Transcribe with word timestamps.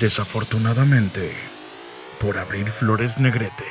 Desafortunadamente, 0.00 1.32
por 2.20 2.36
abrir 2.36 2.68
Flores 2.70 3.18
Negrete. 3.18 3.64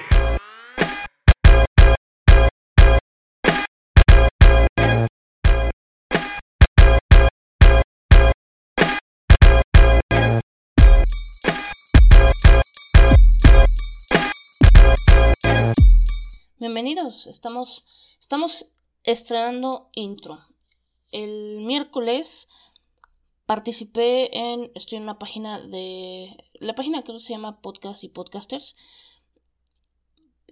Bienvenidos, 16.58 17.28
estamos, 17.28 17.86
estamos 18.20 18.74
estrenando 19.04 19.90
intro. 19.94 20.40
El 21.12 21.60
miércoles 21.62 22.48
participé 23.46 24.38
en, 24.38 24.72
estoy 24.76 24.98
en 24.98 25.04
una 25.04 25.20
página 25.20 25.60
de, 25.60 26.36
la 26.56 26.76
página 26.76 27.04
que 27.04 27.20
se 27.20 27.34
llama 27.34 27.62
Podcast 27.62 28.04
y 28.04 28.10
Podcasters. 28.10 28.76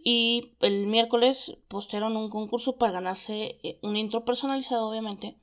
Y 0.06 0.52
el 0.60 0.88
miércoles 0.88 1.56
postearon 1.70 2.18
un 2.18 2.30
concurso 2.30 2.78
para 2.78 2.92
ganarse 2.92 3.58
eh, 3.64 3.80
un 3.82 3.96
intro 3.96 4.26
personalizado, 4.26 4.90
obviamente. 4.90 5.38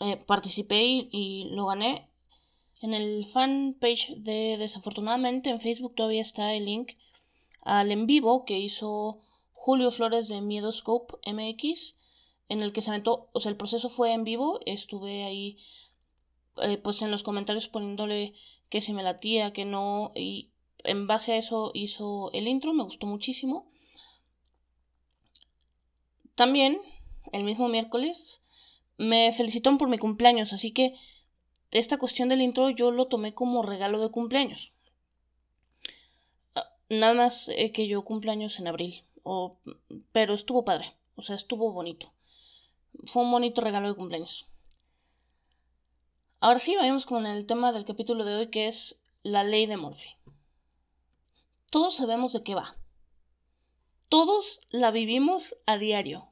Eh, 0.00 0.16
participé 0.16 0.84
y, 0.84 1.08
y 1.10 1.44
lo 1.50 1.66
gané. 1.66 2.08
En 2.80 2.94
el 2.94 3.26
fanpage 3.26 4.14
de 4.16 4.56
Desafortunadamente 4.58 5.50
en 5.50 5.60
Facebook 5.60 5.94
todavía 5.94 6.22
está 6.22 6.54
el 6.54 6.64
link 6.64 6.92
al 7.62 7.92
en 7.92 8.06
vivo 8.06 8.44
que 8.44 8.58
hizo 8.58 9.20
Julio 9.52 9.92
Flores 9.92 10.28
de 10.28 10.40
Miedoscope 10.40 11.14
MX, 11.24 11.94
en 12.48 12.62
el 12.62 12.72
que 12.72 12.82
se 12.82 12.90
aventó, 12.90 13.28
o 13.32 13.38
sea, 13.38 13.50
el 13.50 13.56
proceso 13.56 13.88
fue 13.88 14.12
en 14.12 14.24
vivo, 14.24 14.58
estuve 14.66 15.22
ahí 15.22 15.56
eh, 16.58 16.78
pues 16.78 17.02
en 17.02 17.10
los 17.10 17.22
comentarios 17.22 17.68
poniéndole 17.68 18.34
que 18.68 18.80
si 18.80 18.92
me 18.92 19.02
latía, 19.02 19.52
que 19.52 19.64
no, 19.64 20.12
y 20.14 20.50
en 20.84 21.06
base 21.06 21.32
a 21.32 21.36
eso 21.36 21.70
hizo 21.74 22.30
el 22.32 22.48
intro, 22.48 22.72
me 22.72 22.84
gustó 22.84 23.06
muchísimo. 23.06 23.70
También, 26.34 26.80
el 27.32 27.44
mismo 27.44 27.68
miércoles, 27.68 28.42
me 28.96 29.32
felicitaron 29.32 29.78
por 29.78 29.88
mi 29.88 29.98
cumpleaños, 29.98 30.52
así 30.52 30.72
que 30.72 30.94
esta 31.70 31.98
cuestión 31.98 32.28
del 32.28 32.42
intro 32.42 32.70
yo 32.70 32.90
lo 32.90 33.06
tomé 33.06 33.34
como 33.34 33.62
regalo 33.62 34.00
de 34.00 34.10
cumpleaños. 34.10 34.72
Ah, 36.54 36.70
nada 36.88 37.14
más 37.14 37.48
eh, 37.48 37.72
que 37.72 37.86
yo 37.86 38.04
cumpleaños 38.04 38.58
en 38.58 38.68
abril 38.68 39.04
pero 40.12 40.34
estuvo 40.34 40.64
padre, 40.64 40.94
o 41.16 41.22
sea, 41.22 41.36
estuvo 41.36 41.72
bonito. 41.72 42.12
Fue 43.04 43.22
un 43.22 43.30
bonito 43.30 43.60
regalo 43.60 43.88
de 43.88 43.94
cumpleaños. 43.94 44.46
Ahora 46.42 46.58
sí, 46.58 46.74
vayamos 46.74 47.06
con 47.06 47.24
el 47.24 47.46
tema 47.46 47.70
del 47.70 47.84
capítulo 47.84 48.24
de 48.24 48.34
hoy, 48.34 48.46
que 48.48 48.66
es 48.66 49.00
la 49.22 49.44
ley 49.44 49.66
de 49.66 49.76
Murphy. 49.76 50.16
Todos 51.70 51.94
sabemos 51.94 52.32
de 52.32 52.42
qué 52.42 52.56
va. 52.56 52.76
Todos 54.08 54.60
la 54.72 54.90
vivimos 54.90 55.54
a 55.66 55.78
diario. 55.78 56.26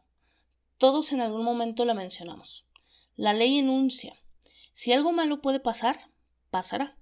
Todos 0.79 1.13
en 1.13 1.21
algún 1.21 1.45
momento 1.45 1.85
la 1.85 1.95
mencionamos. 1.95 2.67
La 3.15 3.35
ley 3.35 3.61
enuncia. 3.61 4.17
Si 4.73 4.93
algo 4.93 5.13
malo 5.13 5.41
puede 5.41 5.61
pasar, 5.61 6.11
pasará. 6.51 6.97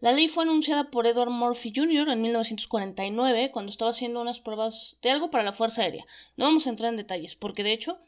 La 0.00 0.12
ley 0.12 0.28
fue 0.28 0.42
anunciada 0.42 0.90
por 0.90 1.06
Edward 1.06 1.30
Murphy 1.30 1.72
Jr. 1.74 2.10
en 2.10 2.20
1949 2.20 3.50
cuando 3.50 3.70
estaba 3.70 3.92
haciendo 3.92 4.20
unas 4.20 4.40
pruebas 4.40 4.98
de 5.00 5.10
algo 5.10 5.30
para 5.30 5.44
la 5.44 5.54
Fuerza 5.54 5.80
Aérea. 5.80 6.04
No 6.36 6.44
vamos 6.44 6.66
a 6.66 6.70
entrar 6.70 6.90
en 6.90 6.98
detalles 6.98 7.34
porque 7.34 7.62
de 7.62 7.72
hecho 7.72 7.98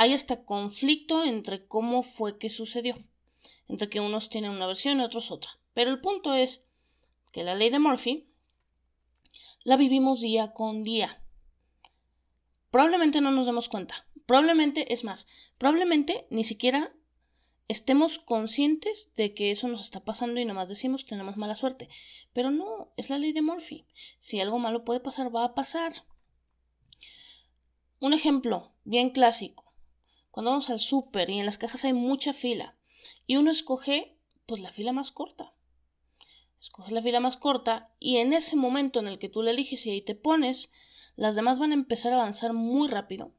hay 0.00 0.14
hasta 0.14 0.46
conflicto 0.46 1.24
entre 1.24 1.66
cómo 1.66 2.02
fue 2.02 2.38
que 2.38 2.48
sucedió, 2.48 2.96
entre 3.68 3.90
que 3.90 4.00
unos 4.00 4.30
tienen 4.30 4.52
una 4.52 4.66
versión 4.66 4.98
y 4.98 5.02
otros 5.02 5.30
otra. 5.30 5.50
Pero 5.74 5.90
el 5.90 6.00
punto 6.00 6.32
es 6.32 6.66
que 7.32 7.44
la 7.44 7.54
ley 7.54 7.68
de 7.68 7.80
Murphy 7.80 8.26
la 9.62 9.76
vivimos 9.76 10.22
día 10.22 10.54
con 10.54 10.84
día. 10.84 11.22
Probablemente 12.70 13.20
no 13.20 13.30
nos 13.30 13.44
demos 13.44 13.68
cuenta. 13.68 14.06
Probablemente, 14.24 14.90
es 14.90 15.04
más, 15.04 15.28
probablemente 15.58 16.26
ni 16.30 16.44
siquiera 16.44 16.94
estemos 17.68 18.18
conscientes 18.18 19.12
de 19.16 19.34
que 19.34 19.50
eso 19.50 19.68
nos 19.68 19.84
está 19.84 20.02
pasando 20.02 20.40
y 20.40 20.46
nomás 20.46 20.70
decimos 20.70 21.04
tenemos 21.04 21.36
mala 21.36 21.56
suerte. 21.56 21.90
Pero 22.32 22.50
no, 22.50 22.90
es 22.96 23.10
la 23.10 23.18
ley 23.18 23.32
de 23.32 23.42
Murphy. 23.42 23.84
Si 24.18 24.40
algo 24.40 24.58
malo 24.58 24.82
puede 24.82 25.00
pasar, 25.00 25.36
va 25.36 25.44
a 25.44 25.54
pasar. 25.54 25.92
Un 27.98 28.14
ejemplo 28.14 28.72
bien 28.84 29.10
clásico. 29.10 29.69
Cuando 30.30 30.50
vamos 30.50 30.70
al 30.70 30.80
súper 30.80 31.30
y 31.30 31.38
en 31.38 31.46
las 31.46 31.58
cajas 31.58 31.84
hay 31.84 31.92
mucha 31.92 32.32
fila 32.32 32.76
y 33.26 33.36
uno 33.36 33.50
escoge 33.50 34.16
pues 34.46 34.60
la 34.60 34.70
fila 34.70 34.92
más 34.92 35.10
corta. 35.10 35.52
Escoges 36.60 36.92
la 36.92 37.02
fila 37.02 37.20
más 37.20 37.36
corta 37.36 37.90
y 37.98 38.18
en 38.18 38.32
ese 38.32 38.56
momento 38.56 39.00
en 39.00 39.08
el 39.08 39.18
que 39.18 39.28
tú 39.28 39.42
la 39.42 39.50
eliges 39.50 39.86
y 39.86 39.90
ahí 39.90 40.02
te 40.02 40.14
pones, 40.14 40.70
las 41.16 41.34
demás 41.34 41.58
van 41.58 41.70
a 41.70 41.74
empezar 41.74 42.12
a 42.12 42.16
avanzar 42.16 42.52
muy 42.52 42.88
rápido. 42.88 43.32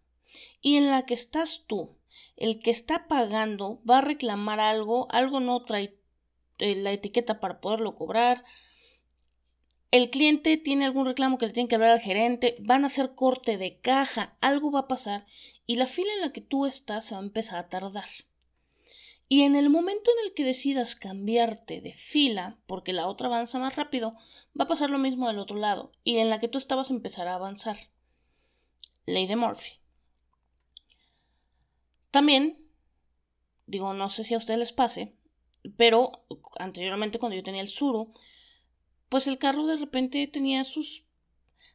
Y 0.62 0.78
en 0.78 0.90
la 0.90 1.06
que 1.06 1.14
estás 1.14 1.66
tú, 1.68 1.98
el 2.36 2.60
que 2.60 2.72
está 2.72 3.08
pagando 3.08 3.82
va 3.90 4.00
a 4.00 4.02
reclamar 4.02 4.60
algo, 4.60 5.08
algo 5.12 5.40
no 5.40 5.64
trae 5.64 5.98
eh, 6.58 6.76
la 6.76 6.92
etiqueta 6.92 7.40
para 7.40 7.62
poderlo 7.62 7.96
cobrar. 7.96 8.44
El 9.92 10.10
cliente 10.10 10.58
tiene 10.58 10.86
algún 10.86 11.06
reclamo 11.06 11.38
que 11.38 11.48
le 11.48 11.54
tiene 11.54 11.68
que 11.68 11.76
hablar 11.76 11.92
al 11.92 12.00
gerente, 12.00 12.56
van 12.60 12.84
a 12.84 12.88
hacer 12.88 13.14
corte 13.14 13.58
de 13.58 13.80
caja, 13.80 14.38
algo 14.40 14.72
va 14.72 14.82
a 14.82 14.88
pasar 14.88 15.26
y 15.72 15.78
la 15.78 15.88
fila 15.88 16.12
en 16.16 16.20
la 16.20 16.34
que 16.34 16.42
tú 16.42 16.66
estás 16.66 17.06
se 17.06 17.16
va 17.16 17.22
a 17.22 17.24
empezar 17.24 17.58
a 17.58 17.70
tardar. 17.70 18.10
Y 19.30 19.44
en 19.44 19.56
el 19.56 19.70
momento 19.70 20.12
en 20.12 20.28
el 20.28 20.34
que 20.34 20.44
decidas 20.44 20.98
cambiarte 20.98 21.80
de 21.80 21.94
fila, 21.94 22.60
porque 22.66 22.92
la 22.92 23.08
otra 23.08 23.28
avanza 23.28 23.58
más 23.58 23.78
rápido, 23.78 24.14
va 24.60 24.66
a 24.66 24.68
pasar 24.68 24.90
lo 24.90 24.98
mismo 24.98 25.30
del 25.30 25.40
otro 25.40 25.56
lado, 25.56 25.94
y 26.04 26.18
en 26.18 26.30
la 26.30 26.42
que 26.42 26.50
tú 26.50 26.58
estabas 26.58 26.92
empezará 26.92 27.32
a 27.32 27.36
avanzar. 27.36 27.78
Ley 29.06 29.28
de 29.28 29.38
Murphy. 29.38 29.80
También, 32.12 32.68
digo, 33.66 33.94
no 33.94 34.10
sé 34.10 34.26
si 34.26 34.34
a 34.34 34.40
ustedes 34.40 34.60
les 34.60 34.74
pase, 34.74 35.16
pero 35.78 36.26
anteriormente 36.60 37.18
cuando 37.18 37.38
yo 37.38 37.44
tenía 37.44 37.62
el 37.62 37.70
Suru, 37.70 38.14
pues 39.08 39.26
el 39.26 39.38
carro 39.38 39.66
de 39.68 39.78
repente 39.78 40.28
tenía 40.28 40.66
sus 40.66 41.06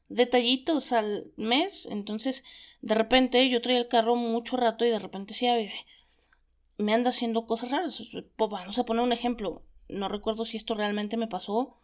detallitos 0.08 0.92
al 0.92 1.32
mes, 1.36 1.86
entonces 1.86 2.44
de 2.80 2.94
repente 2.94 3.48
yo 3.48 3.60
traía 3.60 3.80
el 3.80 3.88
carro 3.88 4.16
mucho 4.16 4.56
rato 4.56 4.84
y 4.84 4.90
de 4.90 4.98
repente 4.98 5.34
sí, 5.34 5.46
me 6.78 6.94
anda 6.94 7.10
haciendo 7.10 7.46
cosas 7.46 7.70
raras. 7.70 8.02
Pues, 8.36 8.50
vamos 8.50 8.78
a 8.78 8.84
poner 8.84 9.02
un 9.02 9.12
ejemplo, 9.12 9.62
no 9.88 10.08
recuerdo 10.08 10.44
si 10.44 10.56
esto 10.56 10.74
realmente 10.74 11.16
me 11.16 11.28
pasó 11.28 11.78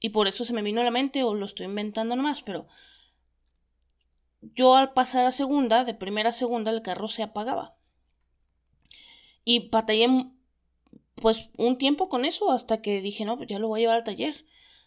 y 0.00 0.08
por 0.10 0.26
eso 0.26 0.44
se 0.44 0.52
me 0.52 0.62
vino 0.62 0.80
a 0.80 0.84
la 0.84 0.90
mente 0.90 1.22
o 1.22 1.34
lo 1.34 1.46
estoy 1.46 1.66
inventando 1.66 2.16
nomás, 2.16 2.42
pero 2.42 2.66
yo 4.40 4.74
al 4.74 4.92
pasar 4.92 5.26
a 5.26 5.32
segunda, 5.32 5.84
de 5.84 5.94
primera 5.94 6.30
a 6.30 6.32
segunda, 6.32 6.72
el 6.72 6.82
carro 6.82 7.06
se 7.06 7.22
apagaba. 7.22 7.76
Y 9.44 9.68
batallé 9.68 10.08
pues 11.14 11.50
un 11.56 11.78
tiempo 11.78 12.08
con 12.08 12.24
eso 12.24 12.50
hasta 12.50 12.82
que 12.82 13.00
dije, 13.00 13.24
no, 13.24 13.36
pues 13.36 13.48
ya 13.48 13.60
lo 13.60 13.68
voy 13.68 13.80
a 13.80 13.82
llevar 13.82 13.96
al 13.98 14.04
taller. 14.04 14.44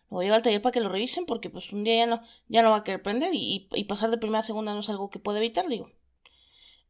Lo 0.10 0.18
voy 0.18 0.26
a 0.26 0.28
llevar 0.28 0.38
al 0.38 0.44
taller 0.44 0.62
para 0.62 0.72
que 0.72 0.80
lo 0.82 0.90
revisen 0.90 1.26
porque 1.26 1.50
pues 1.50 1.74
un 1.74 1.84
día 1.84 1.98
ya 1.98 2.06
no, 2.06 2.22
ya 2.48 2.62
no 2.62 2.72
va 2.72 2.78
a 2.78 2.84
querer 2.84 3.02
prender 3.02 3.34
y, 3.34 3.68
y 3.74 3.84
pasar 3.86 4.12
de 4.12 4.18
primera 4.18 4.40
a 4.40 4.44
segunda 4.44 4.74
no 4.74 4.80
es 4.80 4.90
algo 4.90 5.10
que 5.10 5.20
pueda 5.20 5.40
evitar, 5.40 5.68
digo. 5.68 5.92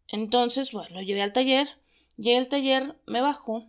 Entonces, 0.07 0.71
bueno, 0.71 0.95
lo 0.95 1.01
llevé 1.01 1.21
al 1.21 1.33
taller, 1.33 1.67
llegué 2.17 2.37
al 2.37 2.47
taller, 2.47 2.95
me 3.05 3.21
bajo, 3.21 3.67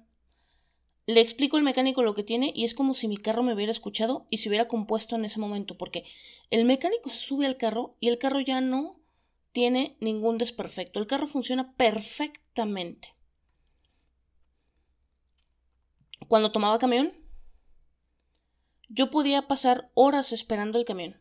le 1.06 1.20
explico 1.20 1.56
al 1.56 1.62
mecánico 1.62 2.02
lo 2.02 2.14
que 2.14 2.24
tiene 2.24 2.52
y 2.54 2.64
es 2.64 2.74
como 2.74 2.92
si 2.92 3.06
mi 3.06 3.16
carro 3.16 3.42
me 3.42 3.54
hubiera 3.54 3.70
escuchado 3.70 4.26
y 4.28 4.38
se 4.38 4.48
hubiera 4.48 4.68
compuesto 4.68 5.14
en 5.14 5.24
ese 5.24 5.38
momento, 5.38 5.78
porque 5.78 6.04
el 6.50 6.64
mecánico 6.64 7.08
se 7.10 7.18
sube 7.18 7.46
al 7.46 7.56
carro 7.56 7.96
y 8.00 8.08
el 8.08 8.18
carro 8.18 8.40
ya 8.40 8.60
no 8.60 8.96
tiene 9.52 9.96
ningún 10.00 10.36
desperfecto, 10.36 10.98
el 10.98 11.06
carro 11.06 11.26
funciona 11.26 11.74
perfectamente. 11.76 13.14
Cuando 16.28 16.50
tomaba 16.50 16.78
camión, 16.78 17.12
yo 18.96 19.10
podía 19.10 19.42
pasar 19.46 19.90
horas 19.92 20.32
esperando 20.32 20.78
el 20.78 20.86
camión. 20.86 21.20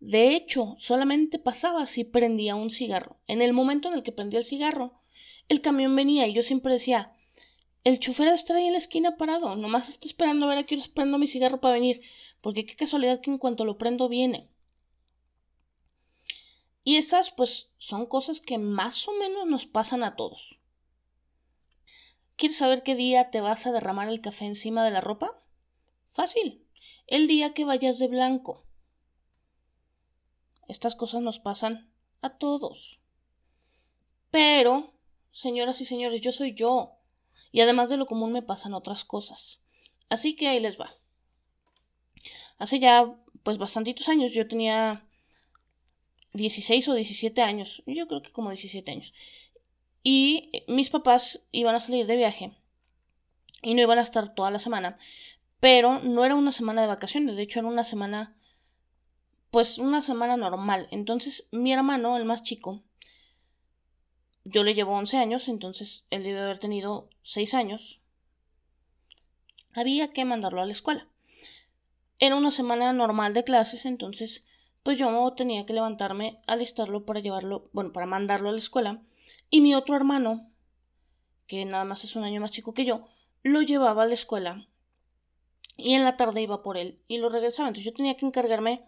De 0.00 0.34
hecho, 0.34 0.74
solamente 0.76 1.38
pasaba 1.38 1.86
si 1.86 2.02
prendía 2.02 2.56
un 2.56 2.68
cigarro. 2.68 3.20
En 3.28 3.42
el 3.42 3.52
momento 3.52 3.86
en 3.86 3.94
el 3.94 4.02
que 4.02 4.10
prendía 4.10 4.40
el 4.40 4.44
cigarro, 4.44 5.00
el 5.48 5.60
camión 5.60 5.94
venía 5.94 6.26
y 6.26 6.32
yo 6.32 6.42
siempre 6.42 6.72
decía, 6.72 7.14
el 7.84 8.00
chofer 8.00 8.26
estar 8.26 8.56
ahí 8.56 8.66
en 8.66 8.72
la 8.72 8.78
esquina 8.78 9.16
parado, 9.16 9.54
nomás 9.54 9.88
está 9.88 10.06
esperando 10.06 10.46
a 10.46 10.48
ver 10.48 10.58
a 10.58 10.66
qué 10.66 10.74
hora 10.74 10.84
prendo 10.92 11.16
mi 11.16 11.28
cigarro 11.28 11.60
para 11.60 11.74
venir, 11.74 12.02
porque 12.40 12.66
qué 12.66 12.74
casualidad 12.74 13.20
que 13.20 13.30
en 13.30 13.38
cuanto 13.38 13.64
lo 13.64 13.78
prendo 13.78 14.08
viene. 14.08 14.48
Y 16.82 16.96
esas 16.96 17.30
pues 17.30 17.70
son 17.78 18.04
cosas 18.04 18.40
que 18.40 18.58
más 18.58 19.06
o 19.06 19.12
menos 19.12 19.46
nos 19.46 19.64
pasan 19.64 20.02
a 20.02 20.16
todos. 20.16 20.58
¿Quieres 22.34 22.58
saber 22.58 22.82
qué 22.82 22.96
día 22.96 23.30
te 23.30 23.40
vas 23.40 23.64
a 23.68 23.72
derramar 23.72 24.08
el 24.08 24.20
café 24.20 24.46
encima 24.46 24.84
de 24.84 24.90
la 24.90 25.00
ropa? 25.00 25.45
Fácil. 26.16 26.66
El 27.06 27.28
día 27.28 27.52
que 27.52 27.66
vayas 27.66 27.98
de 27.98 28.08
blanco. 28.08 28.64
Estas 30.66 30.94
cosas 30.94 31.20
nos 31.20 31.40
pasan 31.40 31.92
a 32.22 32.38
todos. 32.38 33.02
Pero, 34.30 34.94
señoras 35.30 35.82
y 35.82 35.84
señores, 35.84 36.22
yo 36.22 36.32
soy 36.32 36.54
yo. 36.54 36.94
y 37.52 37.60
además 37.60 37.90
de 37.90 37.98
lo 37.98 38.06
común 38.06 38.32
me 38.32 38.40
pasan 38.40 38.72
otras 38.72 39.04
cosas. 39.04 39.60
Así 40.08 40.36
que 40.36 40.48
ahí 40.48 40.58
les 40.58 40.80
va. 40.80 40.96
Hace 42.56 42.80
ya 42.80 43.14
pues 43.42 43.58
bastantitos 43.58 44.08
años, 44.08 44.32
yo 44.32 44.48
tenía 44.48 45.06
16 46.32 46.88
o 46.88 46.94
17 46.94 47.42
años, 47.42 47.82
yo 47.86 48.08
creo 48.08 48.22
que 48.22 48.32
como 48.32 48.48
17 48.48 48.90
años. 48.90 49.12
Y 50.02 50.64
mis 50.66 50.88
papás 50.88 51.46
iban 51.52 51.74
a 51.74 51.80
salir 51.80 52.06
de 52.06 52.16
viaje 52.16 52.56
y 53.62 53.74
no 53.74 53.82
iban 53.82 53.98
a 53.98 54.02
estar 54.02 54.34
toda 54.34 54.50
la 54.50 54.58
semana, 54.58 54.98
pero 55.60 56.00
no 56.00 56.24
era 56.24 56.34
una 56.34 56.52
semana 56.52 56.82
de 56.82 56.88
vacaciones, 56.88 57.36
de 57.36 57.42
hecho 57.42 57.60
era 57.60 57.68
una 57.68 57.84
semana 57.84 58.36
pues 59.50 59.78
una 59.78 60.02
semana 60.02 60.36
normal. 60.36 60.88
Entonces 60.90 61.48
mi 61.50 61.72
hermano, 61.72 62.16
el 62.16 62.24
más 62.24 62.42
chico, 62.42 62.82
yo 64.44 64.64
le 64.64 64.74
llevo 64.74 64.94
11 64.94 65.16
años, 65.16 65.48
entonces 65.48 66.06
él 66.10 66.22
debe 66.22 66.40
haber 66.40 66.58
tenido 66.58 67.08
6 67.22 67.54
años. 67.54 68.00
Había 69.74 70.12
que 70.12 70.24
mandarlo 70.24 70.60
a 70.60 70.66
la 70.66 70.72
escuela. 70.72 71.08
Era 72.18 72.36
una 72.36 72.50
semana 72.50 72.92
normal 72.92 73.34
de 73.34 73.44
clases, 73.44 73.86
entonces 73.86 74.44
pues 74.82 74.98
yo 74.98 75.32
tenía 75.36 75.66
que 75.66 75.72
levantarme, 75.72 76.38
alistarlo 76.46 77.04
para 77.04 77.20
llevarlo, 77.20 77.68
bueno, 77.72 77.92
para 77.92 78.06
mandarlo 78.06 78.50
a 78.50 78.52
la 78.52 78.58
escuela. 78.58 79.02
Y 79.50 79.60
mi 79.60 79.74
otro 79.74 79.96
hermano, 79.96 80.48
que 81.48 81.64
nada 81.64 81.84
más 81.84 82.04
es 82.04 82.14
un 82.14 82.22
año 82.22 82.40
más 82.40 82.52
chico 82.52 82.72
que 82.72 82.84
yo, 82.84 83.08
lo 83.42 83.62
llevaba 83.62 84.04
a 84.04 84.06
la 84.06 84.14
escuela 84.14 84.68
y 85.76 85.94
en 85.94 86.04
la 86.04 86.16
tarde 86.16 86.42
iba 86.42 86.62
por 86.62 86.76
él 86.76 86.98
y 87.06 87.18
lo 87.18 87.28
regresaba. 87.28 87.68
Entonces 87.68 87.84
yo 87.84 87.96
tenía 87.96 88.16
que 88.16 88.26
encargarme, 88.26 88.86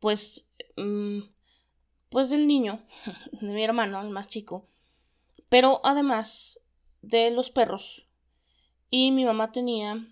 pues, 0.00 0.48
mm, 0.76 1.20
pues 2.08 2.30
del 2.30 2.46
niño, 2.46 2.80
de 3.40 3.52
mi 3.52 3.62
hermano, 3.62 4.00
el 4.00 4.10
más 4.10 4.28
chico, 4.28 4.68
pero 5.48 5.80
además 5.84 6.60
de 7.02 7.30
los 7.30 7.50
perros. 7.50 8.06
Y 8.90 9.10
mi 9.10 9.24
mamá 9.24 9.52
tenía, 9.52 10.06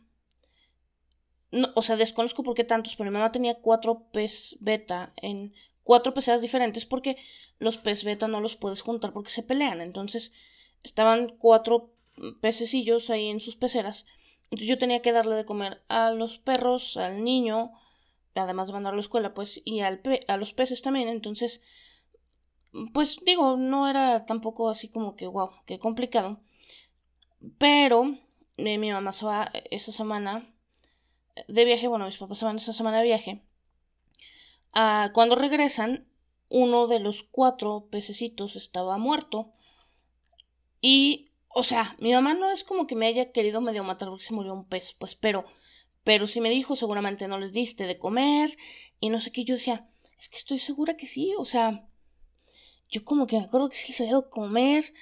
o 1.75 1.83
sea, 1.83 1.97
desconozco 1.97 2.43
por 2.43 2.55
qué 2.55 2.65
tantos, 2.65 2.97
pero 2.97 3.11
mi 3.11 3.15
mamá 3.15 3.33
tenía 3.33 3.61
cuatro 3.61 4.07
pez 4.13 4.59
beta 4.61 5.13
en 5.17 5.55
cuatro 5.85 6.13
peceras 6.15 6.41
diferentes 6.41 6.87
porque 6.87 7.17
los 7.59 7.77
pez 7.77 8.05
beta 8.05 8.27
no 8.27 8.41
los 8.41 8.57
puedes 8.57 8.83
juntar 8.83 9.13
porque 9.13 9.31
se 9.31 9.43
pelean. 9.43 9.81
Entonces 9.81 10.33
estaban 10.83 11.37
cuatro 11.39 11.93
pececillos 12.41 13.11
ahí 13.11 13.29
en 13.29 13.41
sus 13.41 13.57
peceras 13.57 14.07
entonces 14.55 14.69
yo 14.69 14.79
tenía 14.79 15.03
que 15.03 15.11
darle 15.11 15.35
de 15.35 15.45
comer 15.45 15.83
a 15.89 16.13
los 16.13 16.39
perros, 16.39 16.97
al 16.97 17.25
niño, 17.25 17.73
además 18.37 18.69
de 18.69 18.75
mandarlo 18.75 18.95
a 18.95 18.99
la 18.99 19.05
escuela, 19.05 19.35
pues, 19.35 19.61
y 19.65 19.81
al 19.81 20.01
a 20.29 20.37
los 20.37 20.53
peces 20.53 20.81
también. 20.81 21.09
Entonces, 21.09 21.61
pues 22.93 23.19
digo, 23.27 23.57
no 23.57 23.89
era 23.89 24.27
tampoco 24.27 24.71
así 24.71 24.89
como 24.89 25.17
que, 25.17 25.27
wow, 25.27 25.51
qué 25.67 25.81
complicado. 25.81 26.41
Pero 27.59 28.17
eh, 28.57 28.79
mi 28.79 28.93
mamá 28.93 29.11
se 29.11 29.27
va 29.27 29.51
esa 29.73 29.91
semana 29.91 30.49
de 31.49 31.65
viaje, 31.65 31.89
bueno, 31.89 32.05
mis 32.07 32.19
papás 32.19 32.39
se 32.39 32.45
van 32.45 32.57
esa 32.57 32.73
semana 32.73 32.99
de 32.99 33.05
viaje. 33.07 33.43
Ah, 34.73 35.11
cuando 35.13 35.35
regresan, 35.35 36.07
uno 36.49 36.87
de 36.87 37.01
los 37.01 37.25
cuatro 37.25 37.89
pececitos 37.91 38.55
estaba 38.55 38.99
muerto. 38.99 39.51
Y 40.81 41.33
o 41.55 41.63
sea, 41.63 41.97
mi 42.01 42.13
mamá 42.13 42.35
no 42.35 42.51
es 42.51 42.65
como 42.65 42.87
que 42.87 42.97
me 42.97 43.07
haya 43.07 43.31
querido 43.31 43.61
medio 43.61 43.85
matar 43.85 44.09
porque 44.09 44.25
se 44.25 44.35
murió 44.35 44.53
un 44.53 44.67
pez, 44.67 44.93
pues, 44.99 45.15
pero, 45.15 45.45
pero 46.03 46.27
si 46.27 46.41
me 46.41 46.51
dijo, 46.51 46.75
seguramente 46.75 47.29
no 47.29 47.39
les 47.39 47.53
diste 47.53 47.87
de 47.87 47.99
comer 47.99 48.57
y 48.99 49.09
no 49.09 49.21
sé 49.21 49.31
qué. 49.31 49.45
Yo 49.45 49.55
decía, 49.55 49.89
es 50.19 50.29
que 50.29 50.37
estoy 50.37 50.59
segura 50.59 50.97
que 50.97 51.07
sí, 51.07 51.33
o 51.39 51.45
sea, 51.45 51.87
yo 52.91 53.05
como 53.05 53.27
que 53.27 53.39
me 53.39 53.45
acuerdo 53.45 53.69
que 53.69 53.77
sí 53.77 53.93
les 53.93 54.01
había 54.01 54.17
de 54.17 54.29
comer. 54.29 54.95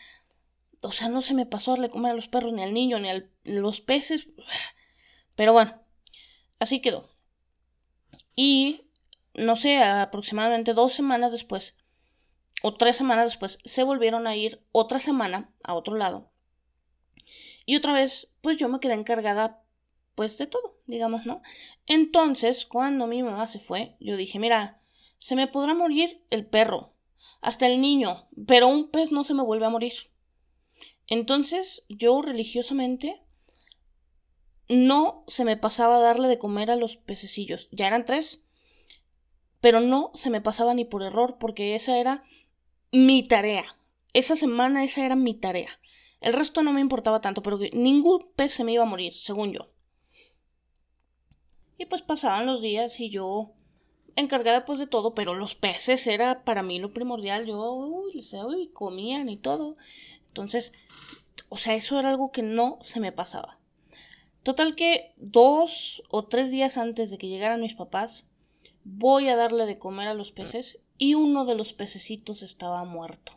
O 0.82 0.92
sea, 0.92 1.08
no 1.08 1.22
se 1.22 1.34
me 1.34 1.46
pasó 1.46 1.72
darle 1.72 1.90
comer 1.90 2.12
a 2.12 2.16
los 2.16 2.28
perros, 2.28 2.52
ni 2.52 2.62
al 2.62 2.74
niño, 2.74 2.98
ni 2.98 3.08
a 3.08 3.24
los 3.44 3.80
peces. 3.80 4.28
Pero 5.36 5.52
bueno, 5.52 5.80
así 6.58 6.80
quedó. 6.80 7.08
Y, 8.34 8.88
no 9.34 9.56
sé, 9.56 9.78
aproximadamente 9.78 10.74
dos 10.74 10.92
semanas 10.92 11.32
después, 11.32 11.76
o 12.62 12.74
tres 12.74 12.96
semanas 12.96 13.26
después, 13.26 13.58
se 13.64 13.84
volvieron 13.84 14.26
a 14.26 14.36
ir 14.36 14.64
otra 14.72 14.98
semana 14.98 15.50
a 15.62 15.74
otro 15.74 15.96
lado. 15.96 16.31
Y 17.66 17.76
otra 17.76 17.92
vez, 17.92 18.34
pues 18.40 18.56
yo 18.56 18.68
me 18.68 18.80
quedé 18.80 18.94
encargada, 18.94 19.62
pues 20.14 20.38
de 20.38 20.46
todo, 20.46 20.76
digamos, 20.86 21.26
¿no? 21.26 21.42
Entonces, 21.86 22.66
cuando 22.66 23.06
mi 23.06 23.22
mamá 23.22 23.46
se 23.46 23.58
fue, 23.58 23.96
yo 24.00 24.16
dije, 24.16 24.38
mira, 24.38 24.80
se 25.18 25.36
me 25.36 25.46
podrá 25.46 25.74
morir 25.74 26.22
el 26.30 26.46
perro, 26.46 26.92
hasta 27.40 27.66
el 27.66 27.80
niño, 27.80 28.26
pero 28.46 28.68
un 28.68 28.90
pez 28.90 29.12
no 29.12 29.24
se 29.24 29.34
me 29.34 29.42
vuelve 29.42 29.66
a 29.66 29.70
morir. 29.70 29.94
Entonces, 31.06 31.86
yo 31.88 32.22
religiosamente 32.22 33.22
no 34.68 35.24
se 35.26 35.44
me 35.44 35.56
pasaba 35.56 36.00
darle 36.00 36.28
de 36.28 36.38
comer 36.38 36.70
a 36.70 36.76
los 36.76 36.96
pececillos. 36.96 37.68
Ya 37.70 37.86
eran 37.86 38.04
tres, 38.04 38.44
pero 39.60 39.80
no 39.80 40.10
se 40.14 40.30
me 40.30 40.40
pasaba 40.40 40.74
ni 40.74 40.84
por 40.84 41.02
error, 41.02 41.36
porque 41.38 41.74
esa 41.74 41.98
era 41.98 42.24
mi 42.90 43.22
tarea. 43.22 43.64
Esa 44.12 44.36
semana 44.36 44.84
esa 44.84 45.04
era 45.04 45.16
mi 45.16 45.34
tarea. 45.34 45.78
El 46.22 46.34
resto 46.34 46.62
no 46.62 46.72
me 46.72 46.80
importaba 46.80 47.20
tanto, 47.20 47.42
pero 47.42 47.58
ningún 47.72 48.28
pez 48.36 48.52
se 48.52 48.64
me 48.64 48.72
iba 48.72 48.84
a 48.84 48.86
morir, 48.86 49.12
según 49.12 49.52
yo. 49.52 49.68
Y 51.78 51.86
pues 51.86 52.00
pasaban 52.00 52.46
los 52.46 52.62
días 52.62 53.00
y 53.00 53.10
yo 53.10 53.52
encargada 54.14 54.64
pues 54.64 54.78
de 54.78 54.86
todo, 54.86 55.14
pero 55.14 55.34
los 55.34 55.56
peces 55.56 56.06
era 56.06 56.44
para 56.44 56.62
mí 56.62 56.78
lo 56.78 56.92
primordial. 56.92 57.44
Yo, 57.44 57.72
uy, 57.72 58.12
les 58.12 58.32
uy, 58.34 58.70
comían 58.72 59.28
y 59.28 59.36
todo. 59.36 59.76
Entonces, 60.28 60.72
o 61.48 61.56
sea, 61.58 61.74
eso 61.74 61.98
era 61.98 62.10
algo 62.10 62.30
que 62.30 62.42
no 62.42 62.78
se 62.82 63.00
me 63.00 63.10
pasaba. 63.10 63.58
Total 64.44 64.76
que 64.76 65.14
dos 65.16 66.04
o 66.08 66.26
tres 66.26 66.50
días 66.50 66.78
antes 66.78 67.10
de 67.10 67.18
que 67.18 67.28
llegaran 67.28 67.60
mis 67.60 67.74
papás, 67.74 68.26
voy 68.84 69.28
a 69.28 69.36
darle 69.36 69.66
de 69.66 69.78
comer 69.78 70.08
a 70.08 70.14
los 70.14 70.30
peces 70.30 70.78
y 70.98 71.14
uno 71.14 71.44
de 71.44 71.56
los 71.56 71.72
pececitos 71.72 72.42
estaba 72.42 72.84
muerto. 72.84 73.32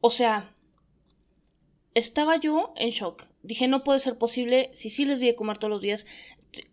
O 0.00 0.10
sea, 0.10 0.54
estaba 1.94 2.36
yo 2.36 2.72
en 2.76 2.90
shock. 2.90 3.26
Dije, 3.42 3.68
no 3.68 3.84
puede 3.84 3.98
ser 3.98 4.18
posible, 4.18 4.70
si 4.72 4.90
sí 4.90 5.04
les 5.04 5.20
di 5.20 5.26
de 5.26 5.34
comer 5.34 5.58
todos 5.58 5.70
los 5.70 5.82
días, 5.82 6.06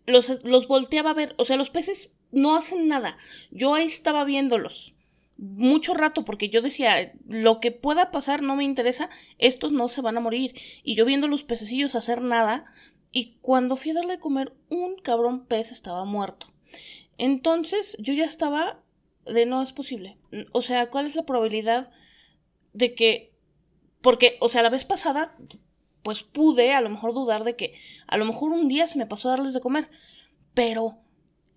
los, 0.06 0.44
los 0.44 0.68
volteaba 0.68 1.10
a 1.10 1.14
ver, 1.14 1.34
o 1.38 1.44
sea, 1.44 1.56
los 1.56 1.70
peces 1.70 2.16
no 2.30 2.56
hacen 2.56 2.88
nada. 2.88 3.16
Yo 3.50 3.74
ahí 3.74 3.86
estaba 3.86 4.24
viéndolos 4.24 4.94
mucho 5.40 5.94
rato 5.94 6.24
porque 6.26 6.50
yo 6.50 6.60
decía, 6.60 7.12
lo 7.26 7.60
que 7.60 7.72
pueda 7.72 8.10
pasar 8.10 8.42
no 8.42 8.56
me 8.56 8.64
interesa, 8.64 9.08
estos 9.38 9.72
no 9.72 9.88
se 9.88 10.02
van 10.02 10.18
a 10.18 10.20
morir. 10.20 10.54
Y 10.84 10.94
yo 10.94 11.06
viendo 11.06 11.28
los 11.28 11.44
pececillos 11.44 11.94
hacer 11.94 12.20
nada, 12.20 12.66
y 13.10 13.38
cuando 13.40 13.76
fui 13.76 13.90
a 13.90 13.94
darle 13.94 14.14
de 14.14 14.20
comer, 14.20 14.52
un 14.68 14.96
cabrón 14.96 15.46
pez 15.46 15.72
estaba 15.72 16.04
muerto. 16.04 16.46
Entonces 17.16 17.96
yo 17.98 18.12
ya 18.12 18.26
estaba 18.26 18.82
de 19.24 19.46
no 19.46 19.62
es 19.62 19.72
posible. 19.72 20.18
O 20.52 20.62
sea, 20.62 20.90
¿cuál 20.90 21.06
es 21.06 21.16
la 21.16 21.24
probabilidad 21.24 21.90
de 22.72 22.94
que 22.94 23.29
porque, 24.02 24.36
o 24.40 24.48
sea, 24.48 24.62
la 24.62 24.70
vez 24.70 24.84
pasada, 24.84 25.36
pues 26.02 26.22
pude 26.22 26.72
a 26.72 26.80
lo 26.80 26.90
mejor 26.90 27.12
dudar 27.12 27.44
de 27.44 27.56
que 27.56 27.74
a 28.06 28.16
lo 28.16 28.24
mejor 28.24 28.52
un 28.52 28.68
día 28.68 28.86
se 28.86 28.98
me 28.98 29.06
pasó 29.06 29.28
a 29.28 29.32
darles 29.32 29.54
de 29.54 29.60
comer. 29.60 29.90
Pero 30.54 30.98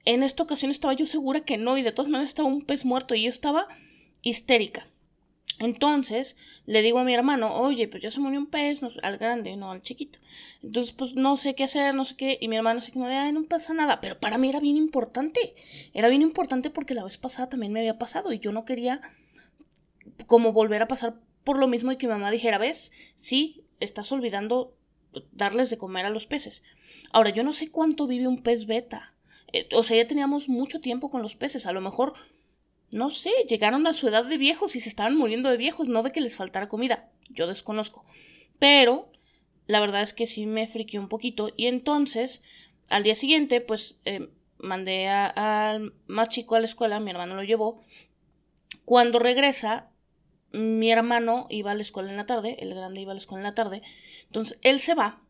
en 0.06 0.24
esta 0.24 0.44
ocasión 0.44 0.72
estaba 0.72 0.94
yo 0.94 1.06
segura 1.06 1.46
que 1.46 1.58
no, 1.58 1.78
y 1.78 1.82
de 1.82 1.92
todas 1.92 2.12
maneras 2.12 2.30
estaba 2.30 2.50
un 2.50 2.66
pez 2.66 2.86
muerto 2.86 3.16
y 3.16 3.24
yo 3.24 3.30
estaba 3.30 3.68
histérica. 4.22 4.88
Entonces 5.60 6.36
le 6.66 6.82
digo 6.82 7.00
a 7.00 7.04
mi 7.04 7.14
hermano, 7.14 7.56
oye, 7.56 7.88
pues 7.88 8.02
ya 8.04 8.12
se 8.12 8.20
murió 8.20 8.40
un 8.40 8.48
pez, 8.48 8.82
al 9.02 9.18
grande, 9.18 9.56
no 9.56 9.72
al 9.72 9.82
chiquito. 9.82 10.20
Entonces, 10.62 10.94
pues 10.94 11.14
no 11.14 11.38
sé 11.38 11.56
qué 11.56 11.64
hacer, 11.66 11.94
no 11.94 12.06
sé 12.06 12.16
qué. 12.16 12.38
Y 12.42 12.48
mi 12.48 12.56
hermano 12.56 12.80
así 12.80 12.92
como 12.92 13.08
de, 13.08 13.16
ay, 13.16 13.32
no 13.32 13.44
pasa 13.44 13.74
nada. 13.74 14.02
Pero 14.02 14.20
para 14.20 14.38
mí 14.38 14.50
era 14.50 14.60
bien 14.60 14.78
importante. 14.78 15.56
Era 15.94 16.10
bien 16.10 16.22
importante 16.22 16.70
porque 16.70 16.96
la 16.96 17.04
vez 17.04 17.18
pasada 17.18 17.50
también 17.50 17.72
me 17.72 17.80
había 17.80 17.98
pasado 17.98 18.34
y 18.34 18.40
yo 18.40 18.52
no 18.52 18.66
quería 18.66 19.02
como 20.26 20.52
volver 20.54 20.82
a 20.82 20.88
pasar 20.88 21.16
por 21.44 21.58
lo 21.58 21.68
mismo 21.68 21.92
y 21.92 21.98
que 21.98 22.08
mi 22.08 22.14
mamá 22.14 22.32
dijera, 22.32 22.58
ves, 22.58 22.92
sí, 23.16 23.64
estás 23.80 24.12
olvidando 24.12 24.76
darles 25.32 25.70
de 25.70 25.78
comer 25.78 26.06
a 26.06 26.10
los 26.10 26.26
peces. 26.26 26.64
Ahora, 27.12 27.30
yo 27.30 27.44
no 27.44 27.54
sé 27.54 27.72
cuánto 27.72 28.08
vive 28.08 28.28
un 28.28 28.42
pez 28.42 28.66
beta. 28.66 29.14
Eh, 29.52 29.68
o 29.74 29.84
sea, 29.84 29.98
ya 29.98 30.08
teníamos 30.08 30.50
mucho 30.50 30.82
tiempo 30.82 31.10
con 31.10 31.22
los 31.22 31.36
peces. 31.36 31.66
A 31.66 31.72
lo 31.72 31.82
mejor, 31.82 32.14
no 32.92 33.12
sé, 33.12 33.32
llegaron 33.48 33.86
a 33.88 33.94
su 33.94 34.08
edad 34.08 34.26
de 34.26 34.38
viejos 34.38 34.76
y 34.76 34.80
se 34.80 34.90
estaban 34.90 35.16
muriendo 35.16 35.50
de 35.50 35.58
viejos, 35.58 35.90
no 35.90 36.02
de 36.02 36.12
que 36.12 36.22
les 36.22 36.36
faltara 36.36 36.68
comida. 36.68 37.10
Yo 37.30 37.48
desconozco. 37.48 38.06
Pero, 38.60 39.12
la 39.68 39.80
verdad 39.80 40.02
es 40.02 40.14
que 40.14 40.26
sí 40.26 40.46
me 40.46 40.68
friqué 40.68 41.00
un 41.00 41.10
poquito. 41.10 41.50
Y 41.56 41.68
entonces, 41.68 42.42
al 42.90 43.04
día 43.04 43.16
siguiente, 43.16 43.62
pues, 43.62 44.00
eh, 44.06 44.30
mandé 44.58 45.10
al 45.10 45.94
más 46.08 46.30
chico 46.30 46.56
a 46.56 46.60
la 46.60 46.66
escuela, 46.66 47.00
mi 47.00 47.12
hermano 47.12 47.36
lo 47.36 47.44
llevó. 47.44 47.82
Cuando 48.86 49.20
regresa, 49.20 49.90
mi 50.54 50.92
hermano 50.92 51.48
iba 51.50 51.72
a 51.72 51.76
la 51.76 51.82
escuela 51.82 52.12
en 52.12 52.18
la 52.18 52.26
tarde, 52.26 52.58
el 52.60 52.74
grande 52.74 53.02
iba 53.02 53.12
a 53.12 53.16
la 53.16 53.20
escuela 53.20 53.42
en 53.42 53.50
la 53.50 53.56
tarde, 53.56 53.82
entonces 54.28 54.60
él 54.62 54.80
se 54.80 54.94
va 54.94 55.22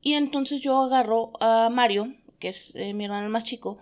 y 0.00 0.14
entonces 0.14 0.60
yo 0.60 0.78
agarro 0.78 1.32
a 1.40 1.68
Mario, 1.70 2.14
que 2.38 2.48
es 2.50 2.74
eh, 2.76 2.94
mi 2.94 3.06
hermano 3.06 3.28
más 3.28 3.44
chico, 3.44 3.78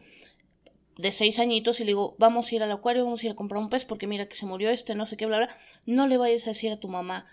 de 0.97 1.13
seis 1.13 1.39
añitos 1.39 1.81
y 1.81 1.85
le 1.85 1.89
digo, 1.89 2.15
vamos 2.19 2.51
a 2.51 2.55
ir 2.55 2.63
al 2.63 2.73
acuario, 2.73 3.05
vamos 3.05 3.23
a 3.23 3.27
ir 3.27 3.33
a 3.33 3.35
comprar 3.35 3.61
un 3.61 3.69
pez 3.69 3.85
porque 3.85 4.07
mira 4.07 4.29
que 4.29 4.37
se 4.37 4.47
murió 4.47 4.71
este, 4.71 4.95
no 4.95 5.07
sé 5.07 5.17
qué, 5.17 5.27
bla, 5.27 5.39
bla. 5.39 5.57
No 5.87 6.07
le 6.07 6.17
vayas 6.17 6.47
a 6.47 6.51
decir 6.51 6.73
a 6.73 6.79
tu 6.79 6.89
mamá 6.89 7.27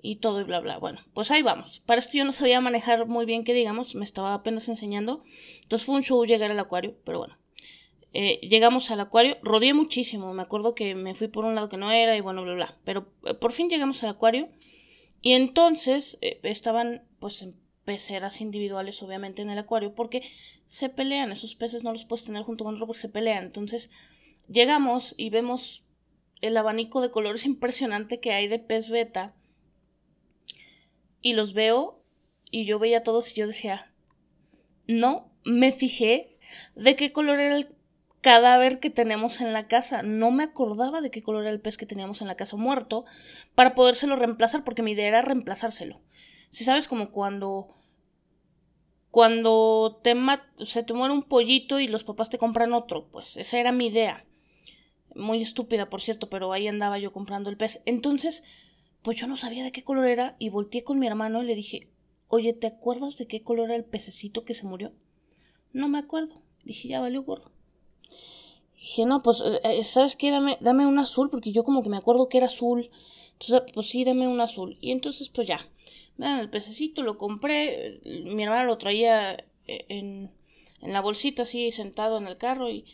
y 0.00 0.16
todo 0.16 0.40
y 0.40 0.44
bla 0.44 0.60
bla. 0.60 0.78
Bueno, 0.78 1.00
pues 1.14 1.30
ahí 1.30 1.42
vamos. 1.42 1.80
Para 1.84 1.98
esto 1.98 2.16
yo 2.16 2.24
no 2.24 2.32
sabía 2.32 2.60
manejar 2.60 3.06
muy 3.06 3.26
bien 3.26 3.44
que 3.44 3.54
digamos, 3.54 3.94
me 3.94 4.04
estaba 4.04 4.34
apenas 4.34 4.68
enseñando. 4.68 5.22
Entonces 5.62 5.84
fue 5.84 5.96
un 5.96 6.02
show 6.02 6.24
llegar 6.24 6.50
al 6.50 6.58
acuario, 6.60 6.96
pero 7.04 7.18
bueno. 7.18 7.36
Eh, 8.14 8.40
llegamos 8.40 8.90
al 8.90 9.00
acuario, 9.00 9.36
rodeé 9.42 9.74
muchísimo, 9.74 10.32
me 10.32 10.42
acuerdo 10.42 10.74
que 10.74 10.94
me 10.94 11.14
fui 11.14 11.28
por 11.28 11.44
un 11.44 11.54
lado 11.54 11.68
que 11.68 11.76
no 11.76 11.90
era 11.90 12.16
y 12.16 12.20
bueno, 12.20 12.42
bla 12.42 12.54
bla. 12.54 12.78
Pero 12.84 13.12
eh, 13.24 13.34
por 13.34 13.52
fin 13.52 13.68
llegamos 13.68 14.02
al 14.02 14.10
acuario 14.10 14.48
y 15.20 15.32
entonces 15.32 16.18
eh, 16.20 16.40
estaban 16.42 17.02
pues 17.20 17.42
en 17.42 17.54
peceras 17.84 18.40
individuales 18.40 19.02
obviamente 19.02 19.42
en 19.42 19.50
el 19.50 19.58
acuario 19.58 19.94
porque 19.94 20.22
se 20.66 20.88
pelean, 20.88 21.32
esos 21.32 21.54
peces 21.54 21.84
no 21.84 21.92
los 21.92 22.04
puedes 22.04 22.24
tener 22.24 22.42
junto 22.42 22.64
con 22.64 22.74
otro 22.74 22.86
porque 22.86 23.02
se 23.02 23.08
pelean. 23.08 23.44
Entonces 23.44 23.90
llegamos 24.48 25.14
y 25.18 25.30
vemos 25.30 25.84
el 26.40 26.56
abanico 26.56 27.00
de 27.00 27.10
colores 27.10 27.44
impresionante 27.46 28.20
que 28.20 28.32
hay 28.32 28.48
de 28.48 28.58
pez 28.58 28.88
beta 28.90 29.34
y 31.20 31.34
los 31.34 31.52
veo 31.52 32.02
y 32.50 32.64
yo 32.64 32.78
veía 32.78 33.02
todos 33.02 33.30
y 33.30 33.34
yo 33.34 33.46
decía, 33.46 33.92
no 34.86 35.30
me 35.44 35.72
fijé 35.72 36.38
de 36.74 36.96
qué 36.96 37.12
color 37.12 37.40
era 37.40 37.56
el 37.56 37.77
cadáver 38.20 38.80
que 38.80 38.90
tenemos 38.90 39.40
en 39.40 39.52
la 39.52 39.64
casa. 39.64 40.02
No 40.02 40.30
me 40.30 40.44
acordaba 40.44 41.00
de 41.00 41.10
qué 41.10 41.22
color 41.22 41.42
era 41.42 41.50
el 41.50 41.60
pez 41.60 41.76
que 41.76 41.86
teníamos 41.86 42.20
en 42.20 42.28
la 42.28 42.36
casa 42.36 42.56
muerto 42.56 43.04
para 43.54 43.74
podérselo 43.74 44.16
reemplazar, 44.16 44.64
porque 44.64 44.82
mi 44.82 44.92
idea 44.92 45.08
era 45.08 45.22
reemplazárselo. 45.22 46.00
Si 46.50 46.64
sabes, 46.64 46.88
como 46.88 47.10
cuando 47.10 47.68
cuando 49.10 50.00
te 50.02 50.14
se 50.66 50.82
te 50.82 50.92
muere 50.92 51.14
un 51.14 51.22
pollito 51.22 51.80
y 51.80 51.88
los 51.88 52.04
papás 52.04 52.30
te 52.30 52.38
compran 52.38 52.72
otro, 52.72 53.08
pues 53.08 53.36
esa 53.36 53.58
era 53.58 53.72
mi 53.72 53.86
idea. 53.86 54.24
Muy 55.14 55.42
estúpida, 55.42 55.88
por 55.88 56.02
cierto, 56.02 56.28
pero 56.28 56.52
ahí 56.52 56.68
andaba 56.68 56.98
yo 56.98 57.12
comprando 57.12 57.50
el 57.50 57.56
pez. 57.56 57.82
Entonces, 57.86 58.44
pues 59.02 59.16
yo 59.16 59.26
no 59.26 59.36
sabía 59.36 59.64
de 59.64 59.72
qué 59.72 59.82
color 59.82 60.06
era 60.06 60.36
y 60.38 60.50
volteé 60.50 60.84
con 60.84 60.98
mi 60.98 61.06
hermano 61.06 61.42
y 61.42 61.46
le 61.46 61.54
dije, 61.54 61.88
oye, 62.28 62.52
¿te 62.52 62.66
acuerdas 62.66 63.16
de 63.16 63.26
qué 63.26 63.42
color 63.42 63.66
era 63.66 63.76
el 63.76 63.84
pececito 63.84 64.44
que 64.44 64.54
se 64.54 64.66
murió? 64.66 64.92
No 65.72 65.88
me 65.88 65.98
acuerdo. 65.98 66.42
Dije, 66.64 66.88
ya 66.88 67.00
valió 67.00 67.22
gorro. 67.22 67.50
Dije, 68.78 69.06
no, 69.06 69.22
pues, 69.22 69.42
eh, 69.44 69.60
eh, 69.64 69.84
¿sabes 69.84 70.14
qué? 70.14 70.30
Dame, 70.30 70.56
dame 70.60 70.86
un 70.86 70.98
azul, 70.98 71.30
porque 71.30 71.50
yo 71.52 71.64
como 71.64 71.82
que 71.82 71.88
me 71.88 71.96
acuerdo 71.96 72.28
que 72.28 72.38
era 72.38 72.46
azul. 72.46 72.90
Entonces, 73.32 73.62
pues 73.74 73.88
sí, 73.88 74.04
dame 74.04 74.28
un 74.28 74.40
azul. 74.40 74.78
Y 74.80 74.92
entonces, 74.92 75.28
pues 75.28 75.48
ya, 75.48 75.60
me 76.16 76.26
dan 76.26 76.38
el 76.38 76.50
pececito, 76.50 77.02
lo 77.02 77.18
compré. 77.18 78.00
Mi 78.04 78.44
hermano 78.44 78.64
lo 78.66 78.78
traía 78.78 79.32
eh, 79.66 79.84
en, 79.88 80.30
en 80.80 80.92
la 80.92 81.00
bolsita 81.00 81.42
así, 81.42 81.70
sentado 81.72 82.18
en 82.18 82.28
el 82.28 82.38
carro. 82.38 82.70
Y, 82.70 82.84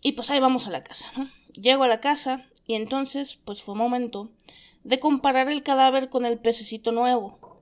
y 0.00 0.12
pues 0.12 0.30
ahí 0.30 0.38
vamos 0.38 0.66
a 0.66 0.70
la 0.70 0.84
casa, 0.84 1.06
¿no? 1.16 1.28
Llego 1.60 1.82
a 1.82 1.88
la 1.88 2.00
casa 2.00 2.46
y 2.66 2.74
entonces, 2.74 3.38
pues 3.44 3.62
fue 3.62 3.74
momento 3.74 4.30
de 4.84 5.00
comparar 5.00 5.50
el 5.50 5.64
cadáver 5.64 6.08
con 6.08 6.24
el 6.24 6.38
pececito 6.38 6.92
nuevo. 6.92 7.60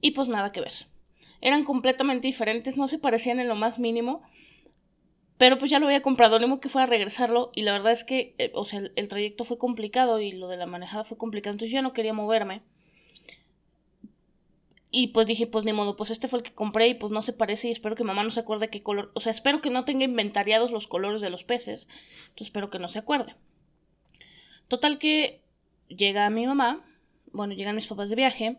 Y 0.00 0.10
pues 0.10 0.28
nada 0.28 0.52
que 0.52 0.60
ver. 0.60 0.74
Eran 1.40 1.64
completamente 1.64 2.26
diferentes, 2.26 2.76
no 2.76 2.86
se 2.86 2.98
parecían 2.98 3.40
en 3.40 3.48
lo 3.48 3.54
más 3.54 3.78
mínimo. 3.78 4.22
Pero 5.38 5.58
pues 5.58 5.70
ya 5.70 5.78
lo 5.78 5.86
había 5.86 6.02
comprado, 6.02 6.38
ni 6.38 6.58
que 6.60 6.68
fue 6.68 6.82
a 6.82 6.86
regresarlo. 6.86 7.50
Y 7.54 7.62
la 7.62 7.72
verdad 7.72 7.92
es 7.92 8.04
que, 8.04 8.34
eh, 8.38 8.52
o 8.54 8.64
sea, 8.64 8.82
el, 8.94 9.08
trayecto 9.08 9.44
fue 9.44 9.58
complicado 9.58 10.20
y 10.20 10.32
lo 10.32 10.48
de 10.48 10.56
la 10.56 10.66
manejada 10.66 11.04
fue 11.04 11.18
complicado. 11.18 11.52
Entonces 11.52 11.72
yo 11.72 11.82
no 11.82 11.92
quería 11.92 12.12
moverme. 12.12 12.62
Y 14.90 15.08
pues 15.08 15.26
dije, 15.26 15.46
pues 15.46 15.64
ni 15.64 15.72
modo, 15.72 15.96
pues 15.96 16.10
este 16.10 16.28
fue 16.28 16.40
el 16.40 16.42
que 16.44 16.52
compré 16.52 16.88
y 16.88 16.94
pues 16.94 17.12
no 17.12 17.22
se 17.22 17.32
parece 17.32 17.68
y 17.68 17.70
espero 17.70 17.96
que 17.96 18.04
mamá 18.04 18.24
no 18.24 18.30
se 18.30 18.40
acuerde 18.40 18.68
qué 18.68 18.82
color. 18.82 19.10
O 19.14 19.20
sea, 19.20 19.30
espero 19.30 19.62
que 19.62 19.70
no 19.70 19.84
tenga 19.86 20.04
inventariados 20.04 20.70
los 20.70 20.86
colores 20.86 21.22
de 21.22 21.30
los 21.30 21.44
peces. 21.44 21.88
Entonces 22.24 22.48
espero 22.48 22.68
que 22.68 22.78
no 22.78 22.88
se 22.88 22.98
acuerde. 22.98 23.34
Total 24.68 24.98
que 24.98 25.42
llega 25.88 26.28
mi 26.30 26.46
mamá, 26.46 26.84
bueno, 27.32 27.54
llegan 27.54 27.74
mis 27.74 27.86
papás 27.86 28.10
de 28.10 28.16
viaje, 28.16 28.58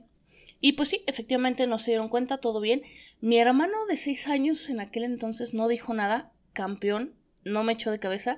y 0.65 0.73
pues 0.73 0.89
sí, 0.89 1.03
efectivamente 1.07 1.67
no 1.67 1.77
se 1.77 1.91
dieron 1.91 2.07
cuenta, 2.07 2.37
todo 2.37 2.61
bien. 2.61 2.83
Mi 3.19 3.37
hermano 3.37 3.85
de 3.87 3.97
seis 3.97 4.27
años 4.27 4.69
en 4.69 4.79
aquel 4.79 5.03
entonces 5.03 5.53
no 5.53 5.67
dijo 5.67 5.93
nada, 5.93 6.31
campeón, 6.53 7.13
no 7.43 7.63
me 7.63 7.73
echó 7.73 7.91
de 7.91 7.99
cabeza, 7.99 8.37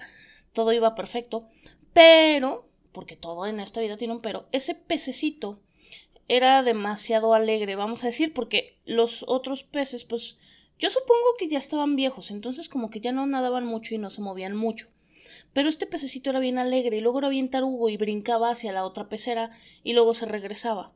todo 0.53 0.73
iba 0.73 0.95
perfecto, 0.95 1.47
pero, 1.93 2.67
porque 2.91 3.15
todo 3.15 3.45
en 3.45 3.59
esta 3.59 3.81
vida 3.81 3.97
tiene 3.97 4.13
un 4.13 4.21
pero, 4.21 4.47
ese 4.51 4.75
pececito 4.75 5.59
era 6.27 6.63
demasiado 6.63 7.33
alegre, 7.33 7.75
vamos 7.75 8.03
a 8.03 8.07
decir, 8.07 8.33
porque 8.33 8.77
los 8.85 9.23
otros 9.27 9.63
peces, 9.63 10.05
pues 10.05 10.37
yo 10.79 10.89
supongo 10.89 11.35
que 11.37 11.47
ya 11.47 11.59
estaban 11.59 11.95
viejos, 11.95 12.31
entonces 12.31 12.67
como 12.67 12.89
que 12.89 12.99
ya 12.99 13.11
no 13.11 13.25
nadaban 13.27 13.65
mucho 13.65 13.95
y 13.95 13.97
no 13.97 14.09
se 14.09 14.21
movían 14.21 14.55
mucho. 14.55 14.87
Pero 15.53 15.69
este 15.69 15.85
pececito 15.85 16.31
era 16.31 16.39
bien 16.39 16.57
alegre 16.57 16.97
y 16.97 16.99
luego 16.99 17.19
era 17.19 17.29
bien 17.29 17.49
tarugo 17.49 17.89
y 17.89 17.95
brincaba 17.95 18.49
hacia 18.49 18.73
la 18.73 18.83
otra 18.85 19.07
pecera 19.07 19.51
y 19.83 19.93
luego 19.93 20.13
se 20.13 20.25
regresaba. 20.25 20.91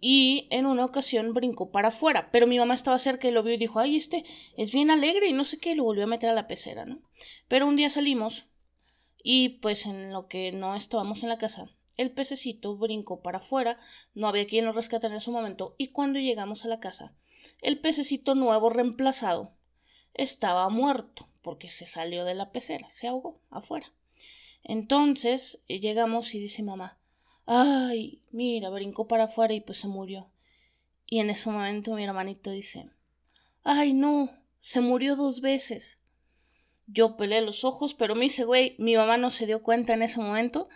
Y 0.00 0.46
en 0.50 0.66
una 0.66 0.84
ocasión 0.84 1.34
brincó 1.34 1.70
para 1.70 1.88
afuera, 1.88 2.30
pero 2.30 2.46
mi 2.46 2.58
mamá 2.58 2.74
estaba 2.74 2.98
cerca 2.98 3.26
y 3.26 3.32
lo 3.32 3.42
vio 3.42 3.54
y 3.54 3.58
dijo, 3.58 3.80
ay, 3.80 3.96
este 3.96 4.24
es 4.56 4.72
bien 4.72 4.90
alegre 4.90 5.28
y 5.28 5.32
no 5.32 5.44
sé 5.44 5.58
qué, 5.58 5.74
lo 5.74 5.84
volvió 5.84 6.04
a 6.04 6.08
meter 6.08 6.30
a 6.30 6.34
la 6.34 6.46
pecera, 6.46 6.84
¿no? 6.84 7.00
Pero 7.48 7.66
un 7.66 7.76
día 7.76 7.90
salimos 7.90 8.46
y 9.22 9.48
pues 9.60 9.86
en 9.86 10.12
lo 10.12 10.28
que 10.28 10.52
no 10.52 10.76
estábamos 10.76 11.22
en 11.22 11.28
la 11.28 11.38
casa, 11.38 11.70
el 11.96 12.12
pececito 12.12 12.76
brincó 12.76 13.22
para 13.22 13.38
afuera, 13.38 13.78
no 14.14 14.28
había 14.28 14.46
quien 14.46 14.64
lo 14.64 14.72
rescatara 14.72 15.12
en 15.12 15.18
ese 15.18 15.32
momento, 15.32 15.74
y 15.78 15.88
cuando 15.88 16.20
llegamos 16.20 16.64
a 16.64 16.68
la 16.68 16.78
casa, 16.78 17.12
el 17.60 17.80
pececito 17.80 18.36
nuevo 18.36 18.70
reemplazado 18.70 19.52
estaba 20.14 20.68
muerto 20.68 21.28
porque 21.42 21.70
se 21.70 21.86
salió 21.86 22.24
de 22.24 22.34
la 22.34 22.52
pecera, 22.52 22.88
se 22.90 23.08
ahogó 23.08 23.40
afuera. 23.50 23.92
Entonces 24.62 25.60
eh, 25.68 25.80
llegamos 25.80 26.34
y 26.34 26.40
dice 26.40 26.62
mamá, 26.62 26.98
ay, 27.48 28.20
mira, 28.30 28.68
brincó 28.68 29.08
para 29.08 29.24
afuera 29.24 29.54
y 29.54 29.60
pues 29.60 29.78
se 29.78 29.88
murió. 29.88 30.30
Y 31.06 31.20
en 31.20 31.30
ese 31.30 31.50
momento 31.50 31.94
mi 31.94 32.04
hermanito 32.04 32.50
dice, 32.50 32.90
ay, 33.64 33.94
no, 33.94 34.30
se 34.60 34.82
murió 34.82 35.16
dos 35.16 35.40
veces. 35.40 35.96
Yo 36.86 37.16
pelé 37.16 37.40
los 37.40 37.64
ojos, 37.64 37.94
pero 37.94 38.14
me 38.14 38.24
dice, 38.24 38.44
güey, 38.44 38.76
mi 38.78 38.96
mamá 38.96 39.16
no 39.16 39.30
se 39.30 39.46
dio 39.46 39.62
cuenta 39.62 39.94
en 39.94 40.02
ese 40.02 40.20
momento. 40.20 40.68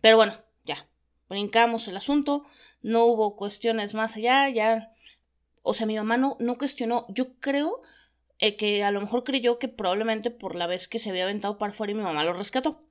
Pero 0.00 0.16
bueno, 0.16 0.34
ya, 0.64 0.88
brincamos 1.28 1.88
el 1.88 1.96
asunto, 1.98 2.46
no 2.80 3.04
hubo 3.04 3.36
cuestiones 3.36 3.92
más 3.92 4.16
allá, 4.16 4.48
ya. 4.48 4.94
O 5.62 5.74
sea, 5.74 5.86
mi 5.86 5.96
mamá 5.96 6.16
no, 6.16 6.38
no 6.40 6.56
cuestionó. 6.56 7.04
Yo 7.10 7.38
creo 7.38 7.82
eh, 8.38 8.56
que 8.56 8.82
a 8.82 8.90
lo 8.90 9.02
mejor 9.02 9.24
creyó 9.24 9.58
que 9.58 9.68
probablemente 9.68 10.30
por 10.30 10.54
la 10.54 10.66
vez 10.66 10.88
que 10.88 10.98
se 10.98 11.10
había 11.10 11.24
aventado 11.24 11.58
para 11.58 11.72
afuera 11.72 11.92
y 11.92 11.96
mi 11.96 12.02
mamá 12.02 12.24
lo 12.24 12.32
rescató. 12.32 12.82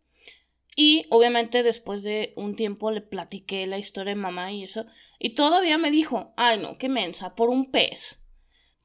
Y 0.76 1.06
obviamente 1.10 1.62
después 1.64 2.04
de 2.04 2.34
un 2.36 2.56
tiempo 2.56 2.92
le 2.92 3.02
platiqué 3.02 3.68
la 3.68 3.78
historia 3.78 4.16
de 4.16 4.22
mamá 4.22 4.52
y 4.52 4.64
eso. 4.64 4.86
Y 5.20 5.36
todavía 5.36 5.78
me 5.78 5.92
dijo, 5.92 6.34
ay 6.36 6.60
no, 6.60 6.78
qué 6.78 6.90
mensa, 6.90 7.36
por 7.36 7.50
un 7.50 7.72
pez. 7.72 8.24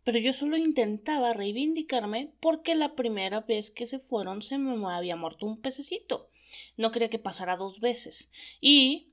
Pero 0.04 0.18
yo 0.18 0.32
solo 0.32 0.56
intentaba 0.56 1.32
reivindicarme 1.32 2.32
porque 2.40 2.74
la 2.74 2.94
primera 2.94 3.40
vez 3.40 3.70
que 3.70 3.86
se 3.86 3.98
fueron 3.98 4.42
se 4.42 4.58
me 4.58 4.92
había 4.92 5.16
muerto 5.16 5.46
un 5.46 5.60
pececito. 5.60 6.30
No 6.76 6.90
quería 6.90 7.10
que 7.10 7.18
pasara 7.18 7.56
dos 7.56 7.80
veces. 7.80 8.30
Y 8.60 9.12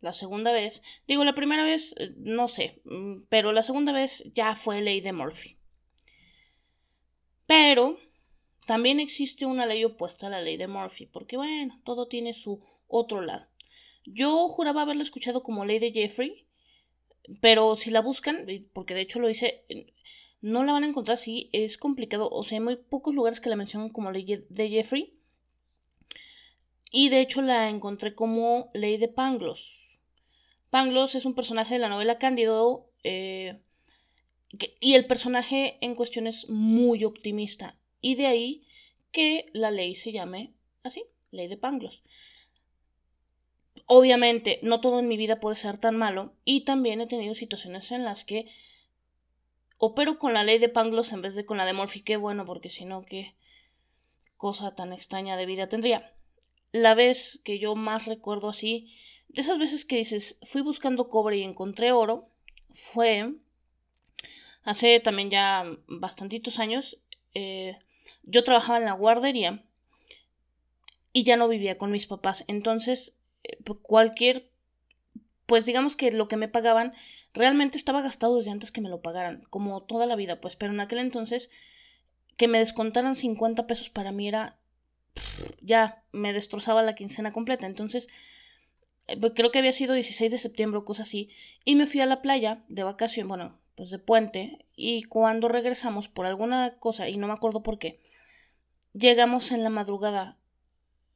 la 0.00 0.12
segunda 0.12 0.52
vez, 0.52 0.82
digo, 1.06 1.24
la 1.24 1.34
primera 1.34 1.64
vez, 1.64 1.94
eh, 1.98 2.12
no 2.18 2.48
sé, 2.48 2.80
mm, 2.84 3.22
pero 3.28 3.52
la 3.52 3.62
segunda 3.62 3.92
vez 3.92 4.30
ya 4.34 4.54
fue 4.54 4.80
ley 4.80 5.00
de 5.00 5.12
Murphy. 5.12 5.58
Pero 7.46 7.98
también 8.66 9.00
existe 9.00 9.46
una 9.46 9.64
ley 9.64 9.84
opuesta 9.84 10.26
a 10.26 10.30
la 10.30 10.42
ley 10.42 10.56
de 10.56 10.66
Murphy, 10.66 11.06
porque 11.06 11.36
bueno, 11.36 11.80
todo 11.84 12.08
tiene 12.08 12.34
su 12.34 12.58
otro 12.88 13.22
lado. 13.22 13.46
Yo 14.04 14.48
juraba 14.48 14.82
haberla 14.82 15.02
escuchado 15.02 15.42
como 15.42 15.64
ley 15.64 15.78
de 15.78 15.92
Jeffrey, 15.92 16.46
pero 17.40 17.76
si 17.76 17.90
la 17.90 18.00
buscan, 18.00 18.46
porque 18.72 18.94
de 18.94 19.02
hecho 19.02 19.20
lo 19.20 19.30
hice, 19.30 19.64
no 20.40 20.64
la 20.64 20.72
van 20.72 20.84
a 20.84 20.88
encontrar 20.88 21.14
así, 21.14 21.48
es 21.52 21.78
complicado, 21.78 22.28
o 22.28 22.42
sea, 22.44 22.58
hay 22.58 22.64
muy 22.64 22.76
pocos 22.76 23.14
lugares 23.14 23.40
que 23.40 23.50
la 23.50 23.56
mencionan 23.56 23.90
como 23.90 24.10
ley 24.10 24.26
de 24.48 24.68
Jeffrey. 24.68 25.12
Y 26.90 27.08
de 27.08 27.20
hecho 27.20 27.42
la 27.42 27.68
encontré 27.68 28.14
como 28.14 28.70
ley 28.74 28.96
de 28.96 29.08
Pangloss. 29.08 30.00
Pangloss 30.70 31.14
es 31.14 31.24
un 31.24 31.34
personaje 31.34 31.74
de 31.74 31.80
la 31.80 31.88
novela 31.88 32.18
Cándido 32.18 32.90
eh, 33.02 33.60
y 34.80 34.94
el 34.94 35.06
personaje 35.06 35.78
en 35.80 35.94
cuestión 35.94 36.26
es 36.26 36.48
muy 36.48 37.04
optimista. 37.04 37.78
Y 38.06 38.14
de 38.14 38.26
ahí 38.28 38.62
que 39.10 39.50
la 39.52 39.72
ley 39.72 39.96
se 39.96 40.12
llame 40.12 40.54
así, 40.84 41.02
ley 41.32 41.48
de 41.48 41.56
Pangloss. 41.56 42.04
Obviamente, 43.86 44.60
no 44.62 44.80
todo 44.80 45.00
en 45.00 45.08
mi 45.08 45.16
vida 45.16 45.40
puede 45.40 45.56
ser 45.56 45.78
tan 45.78 45.96
malo. 45.96 46.32
Y 46.44 46.60
también 46.60 47.00
he 47.00 47.08
tenido 47.08 47.34
situaciones 47.34 47.90
en 47.90 48.04
las 48.04 48.24
que 48.24 48.46
opero 49.78 50.20
con 50.20 50.34
la 50.34 50.44
ley 50.44 50.60
de 50.60 50.68
Pangloss 50.68 51.12
en 51.12 51.20
vez 51.20 51.34
de 51.34 51.44
con 51.44 51.56
la 51.56 51.66
de 51.66 51.72
Morphy. 51.72 52.02
Qué 52.02 52.16
bueno, 52.16 52.46
porque 52.46 52.70
si 52.70 52.84
no, 52.84 53.04
qué 53.04 53.34
cosa 54.36 54.76
tan 54.76 54.92
extraña 54.92 55.36
de 55.36 55.46
vida 55.46 55.68
tendría. 55.68 56.14
La 56.70 56.94
vez 56.94 57.40
que 57.42 57.58
yo 57.58 57.74
más 57.74 58.06
recuerdo 58.06 58.50
así, 58.50 58.94
de 59.26 59.40
esas 59.40 59.58
veces 59.58 59.84
que 59.84 59.96
dices, 59.96 60.38
fui 60.44 60.62
buscando 60.62 61.08
cobre 61.08 61.38
y 61.38 61.42
encontré 61.42 61.90
oro, 61.90 62.28
fue 62.70 63.34
hace 64.62 65.00
también 65.00 65.28
ya 65.28 65.64
bastantitos 65.88 66.60
años, 66.60 67.00
eh, 67.34 67.80
yo 68.26 68.44
trabajaba 68.44 68.78
en 68.78 68.84
la 68.84 68.92
guardería 68.92 69.64
y 71.12 71.24
ya 71.24 71.36
no 71.36 71.48
vivía 71.48 71.78
con 71.78 71.90
mis 71.90 72.06
papás. 72.06 72.44
Entonces, 72.46 73.16
eh, 73.44 73.56
cualquier 73.82 74.50
pues 75.46 75.64
digamos 75.64 75.96
que 75.96 76.10
lo 76.10 76.28
que 76.28 76.36
me 76.36 76.48
pagaban 76.48 76.92
realmente 77.32 77.78
estaba 77.78 78.02
gastado 78.02 78.36
desde 78.36 78.50
antes 78.50 78.72
que 78.72 78.80
me 78.80 78.88
lo 78.88 79.00
pagaran, 79.00 79.46
como 79.48 79.82
toda 79.82 80.06
la 80.06 80.16
vida, 80.16 80.40
pues, 80.40 80.56
pero 80.56 80.72
en 80.72 80.80
aquel 80.80 80.98
entonces 80.98 81.50
que 82.36 82.48
me 82.48 82.58
descontaran 82.58 83.14
50 83.14 83.66
pesos 83.66 83.88
para 83.88 84.12
mí 84.12 84.28
era 84.28 84.58
ya 85.60 86.02
me 86.12 86.32
destrozaba 86.32 86.82
la 86.82 86.94
quincena 86.94 87.32
completa. 87.32 87.66
Entonces, 87.66 88.08
eh, 89.06 89.16
pues, 89.18 89.32
creo 89.34 89.50
que 89.50 89.58
había 89.58 89.72
sido 89.72 89.94
16 89.94 90.32
de 90.32 90.38
septiembre 90.38 90.78
o 90.78 90.84
cosa 90.84 91.02
así, 91.02 91.30
y 91.64 91.76
me 91.76 91.86
fui 91.86 92.00
a 92.00 92.06
la 92.06 92.22
playa 92.22 92.64
de 92.68 92.82
vacación, 92.82 93.28
bueno, 93.28 93.58
pues 93.76 93.90
de 93.90 93.98
puente, 93.98 94.66
y 94.74 95.04
cuando 95.04 95.48
regresamos 95.48 96.08
por 96.08 96.26
alguna 96.26 96.76
cosa, 96.78 97.08
y 97.08 97.16
no 97.16 97.26
me 97.26 97.34
acuerdo 97.34 97.62
por 97.62 97.78
qué, 97.78 98.00
llegamos 98.96 99.52
en 99.52 99.62
la 99.62 99.70
madrugada, 99.70 100.38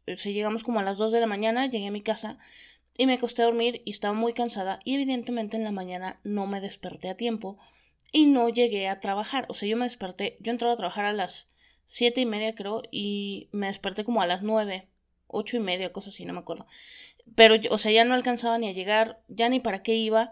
o 0.06 0.16
sea, 0.16 0.32
llegamos 0.32 0.64
como 0.64 0.80
a 0.80 0.82
las 0.82 0.98
2 0.98 1.12
de 1.12 1.20
la 1.20 1.26
mañana, 1.26 1.66
llegué 1.66 1.88
a 1.88 1.92
mi 1.92 2.02
casa 2.02 2.38
y 2.96 3.06
me 3.06 3.14
acosté 3.14 3.42
a 3.42 3.46
dormir 3.46 3.82
y 3.84 3.90
estaba 3.90 4.14
muy 4.14 4.34
cansada 4.34 4.80
y 4.84 4.94
evidentemente 4.94 5.56
en 5.56 5.64
la 5.64 5.70
mañana 5.70 6.20
no 6.24 6.46
me 6.46 6.60
desperté 6.60 7.08
a 7.08 7.16
tiempo 7.16 7.58
y 8.12 8.26
no 8.26 8.48
llegué 8.48 8.88
a 8.88 9.00
trabajar, 9.00 9.46
o 9.48 9.54
sea, 9.54 9.68
yo 9.68 9.76
me 9.76 9.84
desperté, 9.84 10.36
yo 10.40 10.50
entraba 10.50 10.74
a 10.74 10.76
trabajar 10.76 11.04
a 11.04 11.12
las 11.12 11.50
siete 11.86 12.20
y 12.20 12.26
media 12.26 12.54
creo 12.54 12.82
y 12.90 13.48
me 13.52 13.68
desperté 13.68 14.04
como 14.04 14.20
a 14.20 14.26
las 14.26 14.42
nueve, 14.42 14.88
ocho 15.26 15.56
y 15.56 15.60
media, 15.60 15.92
cosas 15.92 16.14
así, 16.14 16.24
no 16.24 16.32
me 16.32 16.40
acuerdo. 16.40 16.66
Pero, 17.34 17.54
o 17.70 17.78
sea, 17.78 17.92
ya 17.92 18.04
no 18.04 18.14
alcanzaba 18.14 18.58
ni 18.58 18.68
a 18.68 18.72
llegar, 18.72 19.22
ya 19.28 19.48
ni 19.48 19.60
para 19.60 19.82
qué 19.82 19.94
iba, 19.94 20.30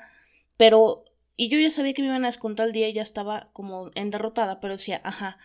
pero, 0.56 1.04
y 1.36 1.48
yo 1.48 1.60
ya 1.60 1.70
sabía 1.70 1.94
que 1.94 2.02
me 2.02 2.08
iban 2.08 2.24
a 2.24 2.28
descontar 2.28 2.66
el 2.66 2.72
día 2.72 2.88
y 2.88 2.92
ya 2.94 3.02
estaba 3.02 3.50
como 3.52 3.90
en 3.94 4.10
derrotada, 4.10 4.58
pero 4.58 4.74
decía, 4.74 5.00
ajá, 5.04 5.38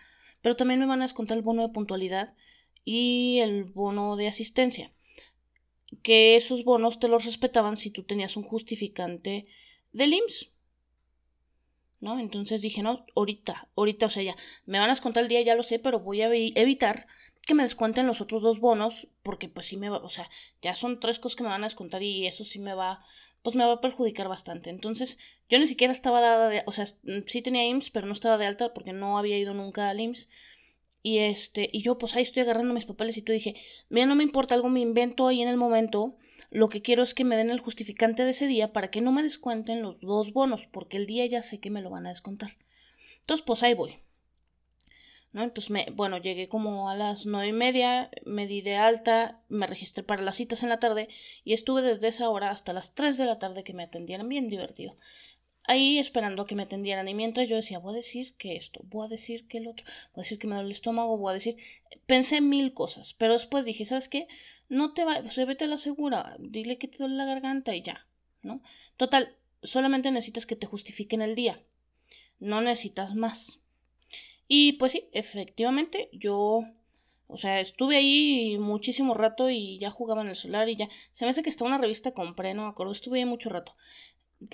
pero 0.44 0.58
también 0.58 0.80
me 0.82 0.86
van 0.86 1.02
a 1.02 1.06
descontar 1.06 1.38
el 1.38 1.44
bono 1.44 1.64
de 1.64 1.74
puntualidad 1.74 2.36
y 2.84 3.40
el 3.40 3.64
bono 3.64 4.18
de 4.18 4.28
asistencia, 4.28 4.92
que 6.04 6.36
esos 6.36 6.66
bonos 6.66 7.00
te 7.00 7.08
los 7.08 7.24
respetaban 7.24 7.78
si 7.78 7.90
tú 7.90 8.04
tenías 8.04 8.36
un 8.36 8.44
justificante 8.44 9.48
del 9.94 10.14
IMSS. 10.14 10.52
¿No? 12.02 12.20
Entonces 12.20 12.62
dije, 12.62 12.84
no, 12.84 13.06
ahorita, 13.16 13.70
ahorita, 13.78 14.08
o 14.08 14.10
sea, 14.10 14.22
ya, 14.22 14.36
me 14.66 14.80
van 14.80 14.90
a 14.90 14.94
descontar 14.94 15.24
el 15.24 15.30
día, 15.30 15.42
ya 15.42 15.56
lo 15.56 15.64
sé, 15.64 15.80
pero 15.80 16.02
voy 16.02 16.22
a 16.22 16.30
evitar 16.34 17.08
que 17.46 17.54
me 17.54 17.64
descuenten 17.64 18.06
los 18.06 18.20
otros 18.20 18.42
dos 18.42 18.60
bonos, 18.60 19.08
porque 19.22 19.48
pues 19.48 19.68
sí 19.68 19.78
me 19.78 19.90
va, 19.90 20.00
o 20.00 20.10
sea, 20.10 20.30
ya 20.62 20.76
son 20.76 21.00
tres 21.00 21.20
cosas 21.20 21.38
que 21.38 21.44
me 21.44 21.50
van 21.50 21.64
a 21.64 21.68
descontar 21.68 22.04
y 22.04 22.28
eso 22.28 22.44
sí 22.44 22.60
me 22.60 22.74
va, 22.74 23.06
pues 23.44 23.56
me 23.56 23.66
va 23.66 23.74
a 23.74 23.82
perjudicar 23.82 24.30
bastante. 24.30 24.70
Entonces, 24.70 25.20
yo 25.50 25.60
ni 25.60 25.68
siquiera 25.68 25.94
estaba 25.94 26.22
dada 26.22 26.50
de, 26.50 26.64
o 26.66 26.72
sea, 26.72 26.86
sí 26.86 27.42
tenía 27.42 27.66
IMSS, 27.68 27.92
pero 27.92 28.08
no 28.08 28.14
estaba 28.14 28.38
de 28.38 28.48
alta 28.48 28.74
porque 28.74 28.94
no 28.94 29.18
había 29.18 29.38
ido 29.38 29.54
nunca 29.54 29.90
al 29.90 30.00
IMSS. 30.00 30.30
Y 31.04 31.20
este, 31.20 31.70
y 31.72 31.82
yo 31.84 31.98
pues 31.98 32.16
ahí 32.16 32.24
estoy 32.24 32.44
agarrando 32.44 32.74
mis 32.74 32.86
papeles 32.86 33.18
y 33.18 33.22
tú 33.22 33.34
dije, 33.34 33.56
mira, 33.90 34.06
no 34.06 34.16
me 34.16 34.24
importa, 34.24 34.56
algo 34.56 34.70
me 34.70 34.80
invento 34.80 35.28
ahí 35.28 35.42
en 35.42 35.50
el 35.50 35.58
momento, 35.58 36.16
lo 36.50 36.70
que 36.70 36.82
quiero 36.82 37.04
es 37.04 37.14
que 37.14 37.26
me 37.26 37.36
den 37.36 37.50
el 37.50 37.60
justificante 37.60 38.24
de 38.24 38.30
ese 38.32 38.48
día 38.48 38.72
para 38.72 38.90
que 38.90 39.02
no 39.02 39.12
me 39.12 39.22
descuenten 39.22 39.82
los 39.82 40.00
dos 40.00 40.32
bonos, 40.32 40.68
porque 40.68 40.96
el 40.96 41.06
día 41.06 41.26
ya 41.26 41.42
sé 41.42 41.60
que 41.60 41.70
me 41.70 41.82
lo 41.82 41.90
van 41.90 42.06
a 42.06 42.10
descontar. 42.10 42.58
Entonces, 43.20 43.44
pues 43.46 43.64
ahí 43.64 43.74
voy. 43.74 43.98
Entonces, 45.34 45.72
me, 45.72 45.88
bueno, 45.94 46.18
llegué 46.20 46.48
como 46.48 46.90
a 46.90 46.96
las 46.96 47.26
nueve 47.26 47.48
y 47.48 47.54
media, 47.54 48.12
me 48.24 48.46
di 48.46 48.62
de 48.62 48.76
alta, 48.76 49.42
me 49.50 49.66
registré 49.66 50.04
para 50.04 50.22
las 50.22 50.36
citas 50.36 50.62
en 50.62 50.70
la 50.70 50.80
tarde 50.80 51.10
y 51.44 51.54
estuve 51.54 51.82
desde 51.82 52.10
esa 52.10 52.30
hora 52.30 52.52
hasta 52.52 52.72
las 52.72 52.94
tres 52.94 53.18
de 53.18 53.26
la 53.26 53.40
tarde 53.40 53.64
que 53.64 53.74
me 53.74 53.84
atendieran, 53.84 54.30
bien 54.30 54.48
divertido. 54.50 54.96
Ahí 55.66 55.98
esperando 55.98 56.46
que 56.46 56.56
me 56.56 56.64
atendieran 56.64 57.08
y 57.08 57.16
mientras 57.16 57.50
yo 57.50 57.56
decía, 57.56 57.80
voy 57.80 57.94
a 57.94 57.96
decir 57.96 58.36
que 58.36 58.56
esto, 58.56 58.82
voy 58.84 59.06
a 59.06 59.10
decir 59.10 59.48
que 59.48 59.58
el 59.60 59.68
otro, 59.68 59.86
voy 60.14 60.22
a 60.22 60.24
decir 60.24 60.38
que 60.38 60.46
me 60.46 60.56
duele 60.56 60.68
el 60.68 60.74
estómago, 60.74 61.18
voy 61.18 61.32
a 61.32 61.34
decir, 61.34 61.58
pensé 62.06 62.42
mil 62.42 62.74
cosas, 62.74 63.14
pero 63.14 63.34
después 63.34 63.64
dije, 63.66 63.86
¿sabes 63.86 64.10
qué? 64.10 64.28
No 64.68 64.94
te 64.94 65.06
va, 65.06 65.20
o 65.20 65.30
sea, 65.30 65.46
vete 65.46 65.64
a 65.64 65.68
la 65.68 65.78
segura, 65.78 66.36
dile 66.38 66.78
que 66.78 66.90
te 66.90 66.98
duele 66.98 67.16
la 67.16 67.26
garganta 67.26 67.74
y 67.76 67.82
ya, 67.82 68.06
¿no? 68.42 68.62
Total, 68.98 69.36
solamente 69.64 70.12
necesitas 70.12 70.46
que 70.46 70.58
te 70.58 70.68
justifiquen 70.68 71.22
el 71.22 71.34
día, 71.34 71.64
no 72.40 72.60
necesitas 72.60 73.16
más. 73.16 73.63
Y 74.56 74.74
pues 74.74 74.92
sí, 74.92 75.10
efectivamente, 75.14 76.10
yo, 76.14 76.64
o 77.26 77.38
sea, 77.38 77.60
estuve 77.60 77.96
ahí 77.96 78.56
muchísimo 78.60 79.16
rato 79.16 79.50
y 79.50 79.80
ya 79.80 79.90
jugaba 79.90 80.22
en 80.22 80.28
el 80.28 80.36
celular 80.36 80.70
y 80.70 80.76
ya, 80.76 80.90
se 81.12 81.26
me 81.26 81.32
hace 81.32 81.42
que 81.42 81.50
está 81.50 81.66
una 81.66 81.80
revista 81.80 82.12
compré, 82.12 82.54
no 82.54 82.62
me 82.62 82.68
acuerdo, 82.68 82.92
estuve 82.92 83.18
ahí 83.18 83.26
mucho 83.26 83.50
rato. 83.50 83.76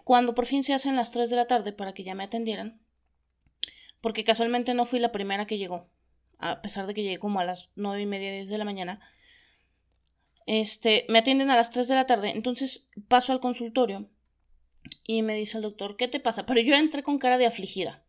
Cuando 0.05 0.33
por 0.33 0.45
fin 0.45 0.63
se 0.63 0.73
hacen 0.73 0.95
las 0.95 1.11
3 1.11 1.29
de 1.29 1.35
la 1.35 1.47
tarde 1.47 1.73
para 1.73 1.93
que 1.93 2.05
ya 2.05 2.15
me 2.15 2.23
atendieran, 2.23 2.79
porque 3.99 4.23
casualmente 4.23 4.73
no 4.73 4.85
fui 4.85 4.99
la 4.99 5.11
primera 5.11 5.45
que 5.45 5.57
llegó, 5.57 5.89
a 6.37 6.61
pesar 6.61 6.87
de 6.87 6.93
que 6.93 7.03
llegué 7.03 7.17
como 7.17 7.41
a 7.41 7.43
las 7.43 7.73
nueve 7.75 8.03
y 8.03 8.05
media, 8.05 8.31
10 8.31 8.47
de 8.47 8.57
la 8.57 8.63
mañana, 8.63 9.01
este, 10.45 11.05
me 11.09 11.19
atienden 11.19 11.49
a 11.49 11.57
las 11.57 11.71
3 11.71 11.89
de 11.89 11.95
la 11.95 12.05
tarde, 12.05 12.29
entonces 12.29 12.87
paso 13.09 13.33
al 13.33 13.41
consultorio 13.41 14.09
y 15.03 15.23
me 15.23 15.35
dice 15.35 15.57
el 15.57 15.63
doctor, 15.63 15.97
¿qué 15.97 16.07
te 16.07 16.21
pasa? 16.21 16.45
Pero 16.45 16.61
yo 16.61 16.73
entré 16.75 17.03
con 17.03 17.19
cara 17.19 17.37
de 17.37 17.47
afligida, 17.47 18.01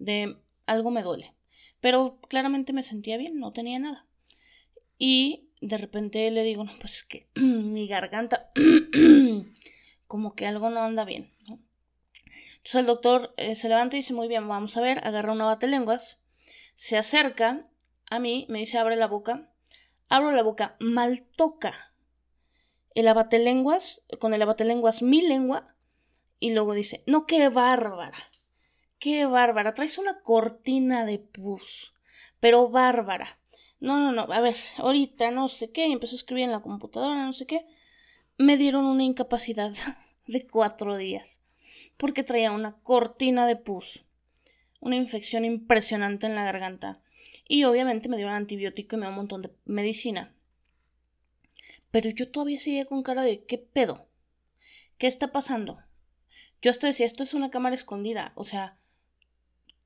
de 0.00 0.36
algo 0.68 0.90
me 0.90 1.02
duele. 1.02 1.34
Pero 1.80 2.20
claramente 2.28 2.72
me 2.72 2.82
sentía 2.82 3.16
bien, 3.16 3.38
no 3.38 3.52
tenía 3.52 3.78
nada. 3.78 4.06
Y 4.98 5.50
de 5.60 5.78
repente 5.78 6.30
le 6.30 6.42
digo, 6.42 6.64
no, 6.64 6.72
pues 6.80 6.98
es 6.98 7.04
que 7.04 7.28
mi 7.34 7.86
garganta, 7.86 8.50
como 10.06 10.34
que 10.34 10.46
algo 10.46 10.70
no 10.70 10.80
anda 10.80 11.04
bien. 11.04 11.32
Entonces 11.48 12.74
el 12.74 12.86
doctor 12.86 13.34
eh, 13.36 13.54
se 13.56 13.68
levanta 13.68 13.96
y 13.96 14.00
dice, 14.00 14.14
muy 14.14 14.28
bien, 14.28 14.46
vamos 14.46 14.76
a 14.76 14.80
ver, 14.80 15.06
agarra 15.06 15.32
una 15.32 15.46
bate 15.46 15.66
lenguas, 15.66 16.20
se 16.74 16.96
acerca 16.96 17.68
a 18.10 18.18
mí, 18.18 18.46
me 18.48 18.58
dice, 18.58 18.78
abre 18.78 18.96
la 18.96 19.06
boca, 19.06 19.50
abro 20.08 20.32
la 20.32 20.42
boca, 20.42 20.76
mal 20.80 21.22
toca 21.36 21.94
el 22.94 23.06
abatelenguas, 23.06 24.02
con 24.18 24.34
el 24.34 24.42
abatelenguas 24.42 25.02
mi 25.02 25.22
lengua, 25.22 25.76
y 26.40 26.52
luego 26.52 26.74
dice, 26.74 27.04
no, 27.06 27.26
qué 27.26 27.48
bárbara. 27.48 28.18
Qué 28.98 29.26
bárbara. 29.26 29.74
Traes 29.74 29.98
una 29.98 30.20
cortina 30.22 31.06
de 31.06 31.18
pus. 31.18 31.94
Pero 32.40 32.68
bárbara. 32.68 33.38
No, 33.80 33.98
no, 33.98 34.12
no. 34.12 34.32
A 34.32 34.40
ver, 34.40 34.54
ahorita 34.78 35.30
no 35.30 35.48
sé 35.48 35.70
qué. 35.70 35.86
Empezó 35.86 36.16
a 36.16 36.18
escribir 36.18 36.44
en 36.44 36.50
la 36.52 36.62
computadora, 36.62 37.24
no 37.24 37.32
sé 37.32 37.46
qué. 37.46 37.64
Me 38.38 38.56
dieron 38.56 38.84
una 38.86 39.04
incapacidad 39.04 39.72
de 40.26 40.46
cuatro 40.46 40.96
días. 40.96 41.40
Porque 41.96 42.24
traía 42.24 42.50
una 42.50 42.80
cortina 42.82 43.46
de 43.46 43.56
pus. 43.56 44.04
Una 44.80 44.96
infección 44.96 45.44
impresionante 45.44 46.26
en 46.26 46.34
la 46.34 46.44
garganta. 46.44 47.00
Y 47.46 47.64
obviamente 47.64 48.08
me 48.08 48.16
dieron 48.16 48.34
antibiótico 48.34 48.96
y 48.96 48.98
me 48.98 49.06
dio 49.06 49.10
un 49.10 49.16
montón 49.16 49.42
de 49.42 49.52
medicina. 49.64 50.34
Pero 51.90 52.10
yo 52.10 52.30
todavía 52.30 52.58
seguía 52.58 52.84
con 52.84 53.02
cara 53.02 53.22
de 53.22 53.44
¿qué 53.44 53.58
pedo? 53.58 54.08
¿Qué 54.98 55.06
está 55.06 55.30
pasando? 55.30 55.78
Yo 56.60 56.70
hasta 56.70 56.88
decía, 56.88 57.06
esto 57.06 57.22
es 57.22 57.34
una 57.34 57.50
cámara 57.50 57.74
escondida. 57.74 58.32
O 58.34 58.44
sea, 58.44 58.76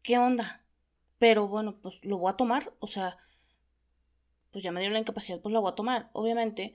¿qué 0.03 0.19
onda? 0.19 0.65
Pero 1.19 1.49
bueno, 1.49 1.79
pues 1.81 2.05
lo 2.05 2.19
voy 2.19 2.31
a 2.31 2.37
tomar, 2.37 2.73
o 2.81 2.87
sea, 2.87 3.17
pues 4.51 4.63
ya 4.63 4.73
me 4.73 4.81
dieron 4.81 4.95
la 4.95 5.01
incapacidad, 5.01 5.41
pues 5.41 5.53
la 5.53 5.61
voy 5.61 5.73
a 5.73 5.75
tomar. 5.75 6.11
Obviamente, 6.13 6.75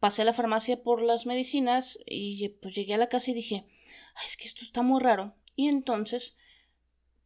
pasé 0.00 0.22
a 0.22 0.24
la 0.26 0.32
farmacia 0.32 0.82
por 0.82 1.02
las 1.02 1.26
medicinas 1.26 1.98
y 2.06 2.48
pues 2.60 2.74
llegué 2.74 2.94
a 2.94 2.98
la 2.98 3.08
casa 3.08 3.30
y 3.30 3.34
dije, 3.34 3.66
ay, 4.14 4.26
es 4.26 4.36
que 4.36 4.44
esto 4.44 4.62
está 4.62 4.82
muy 4.82 5.00
raro. 5.00 5.34
Y 5.56 5.68
entonces, 5.68 6.36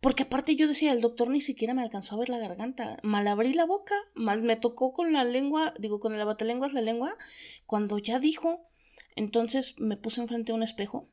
porque 0.00 0.22
aparte 0.22 0.54
yo 0.54 0.68
decía, 0.68 0.92
el 0.92 1.00
doctor 1.00 1.28
ni 1.28 1.40
siquiera 1.40 1.74
me 1.74 1.82
alcanzó 1.82 2.14
a 2.14 2.18
ver 2.18 2.28
la 2.28 2.38
garganta. 2.38 2.98
Mal 3.02 3.26
abrí 3.26 3.52
la 3.52 3.66
boca, 3.66 3.94
mal 4.14 4.42
me 4.42 4.56
tocó 4.56 4.92
con 4.92 5.12
la 5.12 5.24
lengua, 5.24 5.74
digo, 5.78 5.98
con 5.98 6.14
el 6.14 6.20
abatelenguas 6.20 6.72
la 6.72 6.80
lengua, 6.80 7.16
cuando 7.66 7.98
ya 7.98 8.18
dijo. 8.18 8.70
Entonces 9.16 9.74
me 9.78 9.96
puse 9.96 10.20
enfrente 10.20 10.52
a 10.52 10.54
un 10.54 10.62
espejo. 10.62 11.08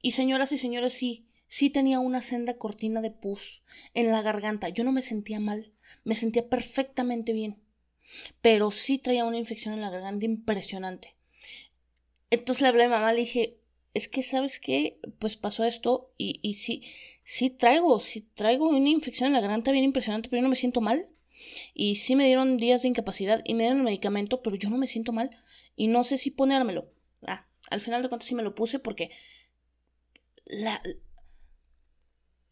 Y 0.00 0.12
señoras 0.12 0.52
y 0.52 0.58
señores, 0.58 0.94
sí, 0.94 1.28
sí 1.50 1.68
tenía 1.68 1.98
una 1.98 2.22
senda 2.22 2.56
cortina 2.56 3.00
de 3.00 3.10
pus 3.10 3.64
en 3.92 4.12
la 4.12 4.22
garganta. 4.22 4.68
Yo 4.68 4.84
no 4.84 4.92
me 4.92 5.02
sentía 5.02 5.40
mal, 5.40 5.72
me 6.04 6.14
sentía 6.14 6.48
perfectamente 6.48 7.32
bien, 7.32 7.60
pero 8.40 8.70
sí 8.70 8.98
traía 8.98 9.24
una 9.24 9.36
infección 9.36 9.74
en 9.74 9.80
la 9.80 9.90
garganta 9.90 10.24
impresionante. 10.24 11.16
Entonces 12.30 12.62
le 12.62 12.68
hablé 12.68 12.84
a 12.84 12.86
mi 12.86 12.92
mamá, 12.92 13.12
le 13.12 13.20
dije, 13.20 13.58
es 13.94 14.06
que, 14.06 14.22
¿sabes 14.22 14.60
qué? 14.60 15.00
Pues 15.18 15.36
pasó 15.36 15.64
esto 15.64 16.12
y, 16.16 16.38
y 16.40 16.54
sí, 16.54 16.84
sí 17.24 17.50
traigo, 17.50 17.98
sí 17.98 18.20
traigo 18.34 18.68
una 18.68 18.88
infección 18.88 19.26
en 19.26 19.32
la 19.32 19.40
garganta 19.40 19.72
bien 19.72 19.84
impresionante, 19.84 20.28
pero 20.28 20.38
yo 20.38 20.44
no 20.44 20.50
me 20.50 20.56
siento 20.56 20.80
mal. 20.80 21.04
Y 21.74 21.96
sí 21.96 22.14
me 22.14 22.26
dieron 22.26 22.58
días 22.58 22.82
de 22.82 22.88
incapacidad 22.88 23.42
y 23.44 23.54
me 23.54 23.64
dieron 23.64 23.78
el 23.78 23.84
medicamento, 23.86 24.40
pero 24.40 24.54
yo 24.54 24.70
no 24.70 24.78
me 24.78 24.86
siento 24.86 25.10
mal 25.10 25.30
y 25.74 25.88
no 25.88 26.04
sé 26.04 26.16
si 26.16 26.30
ponérmelo. 26.30 26.92
Ah, 27.26 27.48
al 27.70 27.80
final 27.80 28.02
de 28.02 28.08
cuentas 28.08 28.28
sí 28.28 28.36
me 28.36 28.44
lo 28.44 28.54
puse 28.54 28.78
porque 28.78 29.10
la, 30.44 30.80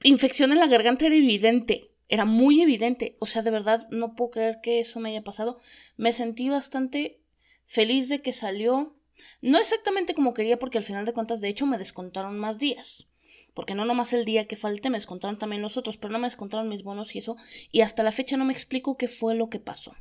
infección 0.02 0.52
en 0.52 0.58
la 0.58 0.66
garganta 0.66 1.06
era 1.06 1.14
evidente, 1.14 1.92
era 2.08 2.24
muy 2.24 2.62
evidente. 2.62 3.16
O 3.20 3.26
sea, 3.26 3.42
de 3.42 3.50
verdad 3.50 3.88
no 3.90 4.14
puedo 4.14 4.30
creer 4.30 4.61
que 4.62 4.80
eso 4.80 5.00
me 5.00 5.11
haya 5.11 5.24
pasado. 5.24 5.58
Me 5.96 6.12
sentí 6.12 6.48
bastante 6.48 7.20
feliz 7.64 8.08
de 8.08 8.22
que 8.22 8.32
salió. 8.32 8.96
No 9.40 9.58
exactamente 9.58 10.14
como 10.14 10.34
quería, 10.34 10.58
porque 10.58 10.78
al 10.78 10.84
final 10.84 11.04
de 11.04 11.12
cuentas, 11.12 11.40
de 11.40 11.48
hecho, 11.48 11.66
me 11.66 11.78
descontaron 11.78 12.38
más 12.38 12.58
días. 12.58 13.08
Porque 13.54 13.74
no 13.74 13.84
nomás 13.84 14.12
el 14.12 14.24
día 14.24 14.46
que 14.46 14.56
falte, 14.56 14.90
me 14.90 14.98
descontaron 14.98 15.38
también 15.38 15.62
los 15.62 15.76
otros, 15.76 15.96
pero 15.96 16.12
no 16.12 16.18
me 16.20 16.28
descontaron 16.28 16.68
mis 16.68 16.84
bonos 16.84 17.14
y 17.14 17.18
eso. 17.18 17.37
Y 17.72 17.80
hasta 17.80 18.04
la 18.04 18.12
fecha 18.12 18.37
no 18.37 18.44
me 18.44 18.52
explico 18.52 18.96
qué 18.96 19.08
fue 19.08 19.34
lo 19.34 19.50
que 19.50 19.58
pasó. 19.58 19.96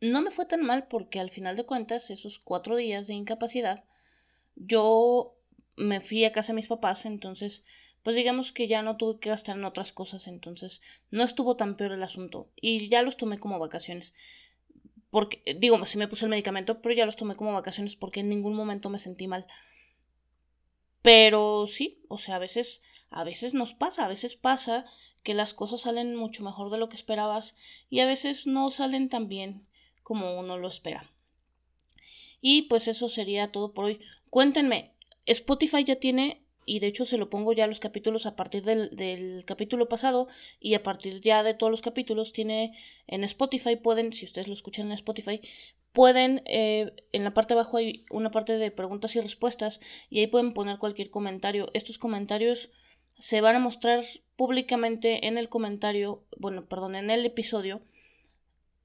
No 0.00 0.20
me 0.20 0.30
fue 0.30 0.44
tan 0.44 0.62
mal 0.62 0.88
porque 0.88 1.20
al 1.20 1.30
final 1.30 1.56
de 1.56 1.64
cuentas, 1.64 2.10
esos 2.10 2.38
cuatro 2.38 2.76
días 2.76 3.06
de 3.06 3.14
incapacidad 3.14 3.82
yo 4.56 5.36
me 5.76 6.00
fui 6.00 6.24
a 6.24 6.32
casa 6.32 6.52
de 6.52 6.56
mis 6.56 6.66
papás, 6.66 7.04
entonces, 7.04 7.62
pues 8.06 8.14
digamos 8.14 8.52
que 8.52 8.68
ya 8.68 8.82
no 8.82 8.96
tuve 8.96 9.18
que 9.18 9.30
gastar 9.30 9.56
en 9.56 9.64
otras 9.64 9.92
cosas, 9.92 10.28
entonces 10.28 10.80
no 11.10 11.24
estuvo 11.24 11.56
tan 11.56 11.76
peor 11.76 11.90
el 11.90 12.04
asunto 12.04 12.52
y 12.54 12.88
ya 12.88 13.02
los 13.02 13.16
tomé 13.16 13.40
como 13.40 13.58
vacaciones. 13.58 14.14
Porque, 15.10 15.42
digo, 15.58 15.84
sí 15.86 15.98
me 15.98 16.06
puse 16.06 16.24
el 16.24 16.30
medicamento, 16.30 16.80
pero 16.80 16.94
ya 16.94 17.04
los 17.04 17.16
tomé 17.16 17.34
como 17.34 17.52
vacaciones 17.52 17.96
porque 17.96 18.20
en 18.20 18.28
ningún 18.28 18.54
momento 18.54 18.90
me 18.90 19.00
sentí 19.00 19.26
mal. 19.26 19.48
Pero 21.02 21.66
sí, 21.66 22.04
o 22.06 22.16
sea, 22.16 22.36
a 22.36 22.38
veces, 22.38 22.80
a 23.10 23.24
veces 23.24 23.54
nos 23.54 23.74
pasa, 23.74 24.04
a 24.04 24.08
veces 24.08 24.36
pasa 24.36 24.84
que 25.24 25.34
las 25.34 25.52
cosas 25.52 25.80
salen 25.80 26.14
mucho 26.14 26.44
mejor 26.44 26.70
de 26.70 26.78
lo 26.78 26.88
que 26.88 26.94
esperabas 26.94 27.56
y 27.90 27.98
a 27.98 28.06
veces 28.06 28.46
no 28.46 28.70
salen 28.70 29.08
tan 29.08 29.26
bien 29.26 29.66
como 30.04 30.38
uno 30.38 30.58
lo 30.58 30.68
espera. 30.68 31.10
Y 32.40 32.68
pues 32.68 32.86
eso 32.86 33.08
sería 33.08 33.50
todo 33.50 33.74
por 33.74 33.86
hoy. 33.86 33.98
Cuéntenme, 34.30 34.94
Spotify 35.24 35.82
ya 35.82 35.96
tiene, 35.96 36.45
y 36.66 36.80
de 36.80 36.88
hecho 36.88 37.04
se 37.06 37.16
lo 37.16 37.30
pongo 37.30 37.52
ya 37.52 37.66
los 37.66 37.80
capítulos 37.80 38.26
a 38.26 38.36
partir 38.36 38.62
del, 38.62 39.44
capítulo 39.46 39.88
pasado 39.88 40.28
y 40.60 40.74
a 40.74 40.82
partir 40.82 41.22
ya 41.22 41.42
de 41.42 41.54
todos 41.54 41.70
los 41.70 41.80
capítulos, 41.80 42.32
tiene 42.32 42.76
en 43.06 43.24
Spotify, 43.24 43.76
pueden, 43.76 44.12
si 44.12 44.26
ustedes 44.26 44.48
lo 44.48 44.52
escuchan 44.52 44.86
en 44.86 44.92
Spotify, 44.92 45.40
pueden, 45.92 46.42
eh, 46.44 46.92
en 47.12 47.24
la 47.24 47.32
parte 47.32 47.54
de 47.54 47.60
abajo 47.60 47.78
hay 47.78 48.04
una 48.10 48.30
parte 48.30 48.58
de 48.58 48.70
preguntas 48.70 49.16
y 49.16 49.20
respuestas 49.20 49.80
y 50.10 50.20
ahí 50.20 50.26
pueden 50.26 50.52
poner 50.52 50.78
cualquier 50.78 51.08
comentario. 51.08 51.70
Estos 51.72 51.96
comentarios 51.96 52.70
se 53.18 53.40
van 53.40 53.56
a 53.56 53.60
mostrar 53.60 54.04
públicamente 54.34 55.26
en 55.26 55.38
el 55.38 55.48
comentario, 55.48 56.24
bueno, 56.36 56.66
perdón, 56.66 56.96
en 56.96 57.10
el 57.10 57.24
episodio 57.24 57.80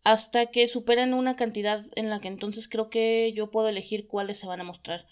hasta 0.03 0.47
que 0.47 0.67
superen 0.67 1.13
una 1.13 1.35
cantidad 1.35 1.81
en 1.95 2.09
la 2.09 2.19
que 2.21 2.27
entonces 2.27 2.67
creo 2.67 2.89
que 2.89 3.33
yo 3.35 3.51
puedo 3.51 3.69
elegir 3.69 4.07
cuáles 4.07 4.37
se 4.37 4.47
van 4.47 4.61
a 4.61 4.63
mostrar. 4.63 5.05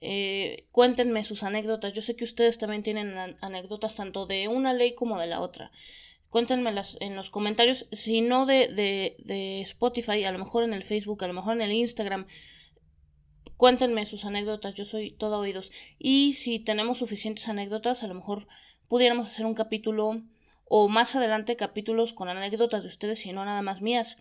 Eh, 0.00 0.66
cuéntenme 0.70 1.24
sus 1.24 1.42
anécdotas. 1.42 1.92
Yo 1.92 2.02
sé 2.02 2.16
que 2.16 2.24
ustedes 2.24 2.58
también 2.58 2.82
tienen 2.82 3.36
anécdotas 3.40 3.96
tanto 3.96 4.26
de 4.26 4.48
una 4.48 4.72
ley 4.72 4.94
como 4.94 5.18
de 5.18 5.26
la 5.26 5.40
otra. 5.40 5.70
Cuéntenmelas 6.30 6.98
en 7.00 7.16
los 7.16 7.30
comentarios, 7.30 7.86
si 7.92 8.20
no 8.20 8.44
de, 8.44 8.68
de, 8.68 9.16
de 9.24 9.62
Spotify, 9.62 10.24
a 10.24 10.32
lo 10.32 10.38
mejor 10.38 10.62
en 10.62 10.74
el 10.74 10.82
Facebook, 10.82 11.24
a 11.24 11.26
lo 11.26 11.32
mejor 11.32 11.54
en 11.54 11.62
el 11.62 11.72
Instagram. 11.72 12.26
Cuéntenme 13.56 14.06
sus 14.06 14.24
anécdotas, 14.24 14.74
yo 14.74 14.84
soy 14.84 15.10
todo 15.12 15.38
oídos. 15.38 15.72
Y 15.98 16.34
si 16.34 16.60
tenemos 16.60 16.98
suficientes 16.98 17.48
anécdotas, 17.48 18.04
a 18.04 18.06
lo 18.06 18.14
mejor 18.14 18.46
pudiéramos 18.88 19.28
hacer 19.28 19.46
un 19.46 19.54
capítulo 19.54 20.22
o 20.64 20.88
más 20.88 21.16
adelante 21.16 21.56
capítulos 21.56 22.12
con 22.12 22.28
anécdotas 22.28 22.82
de 22.82 22.88
ustedes 22.88 23.24
y 23.24 23.32
no 23.32 23.44
nada 23.44 23.62
más 23.62 23.80
mías. 23.80 24.18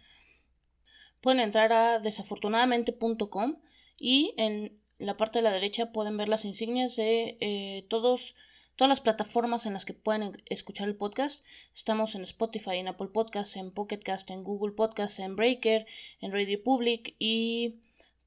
Pueden 1.21 1.41
entrar 1.41 1.73
a 1.73 1.99
desafortunadamente.com 1.99 3.57
y 3.99 4.33
en 4.37 4.79
la 4.99 5.17
parte 5.17 5.39
de 5.39 5.43
la 5.43 5.51
derecha 5.51 5.91
pueden 5.91 6.17
ver 6.17 6.29
las 6.29 6.45
insignias 6.45 6.95
de 6.95 7.37
eh, 7.39 7.85
todos, 7.89 8.35
todas 8.75 8.89
las 8.89 9.01
plataformas 9.01 9.65
en 9.65 9.73
las 9.73 9.85
que 9.85 9.93
pueden 9.93 10.41
escuchar 10.45 10.87
el 10.87 10.95
podcast. 10.95 11.45
Estamos 11.75 12.15
en 12.15 12.23
Spotify, 12.23 12.77
en 12.77 12.87
Apple 12.87 13.09
Podcasts, 13.13 13.55
en 13.57 13.71
Pocket 13.71 13.99
Cast, 13.99 14.31
en 14.31 14.43
Google 14.43 14.73
Podcasts, 14.73 15.19
en 15.19 15.35
Breaker, 15.35 15.85
en 16.21 16.31
Radio 16.31 16.61
Public 16.63 17.15
y 17.19 17.75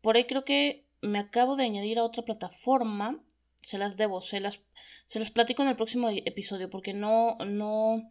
por 0.00 0.16
ahí 0.16 0.24
creo 0.24 0.44
que 0.44 0.87
me 1.00 1.18
acabo 1.18 1.56
de 1.56 1.64
añadir 1.64 1.98
a 1.98 2.04
otra 2.04 2.24
plataforma 2.24 3.22
se 3.62 3.78
las 3.78 3.96
debo, 3.96 4.20
se 4.20 4.40
las, 4.40 4.62
se 5.06 5.18
las 5.18 5.30
platico 5.30 5.62
en 5.62 5.68
el 5.68 5.76
próximo 5.76 6.09
episodio 6.09 6.70
porque 6.70 6.94
no, 6.94 7.37
no, 7.46 8.09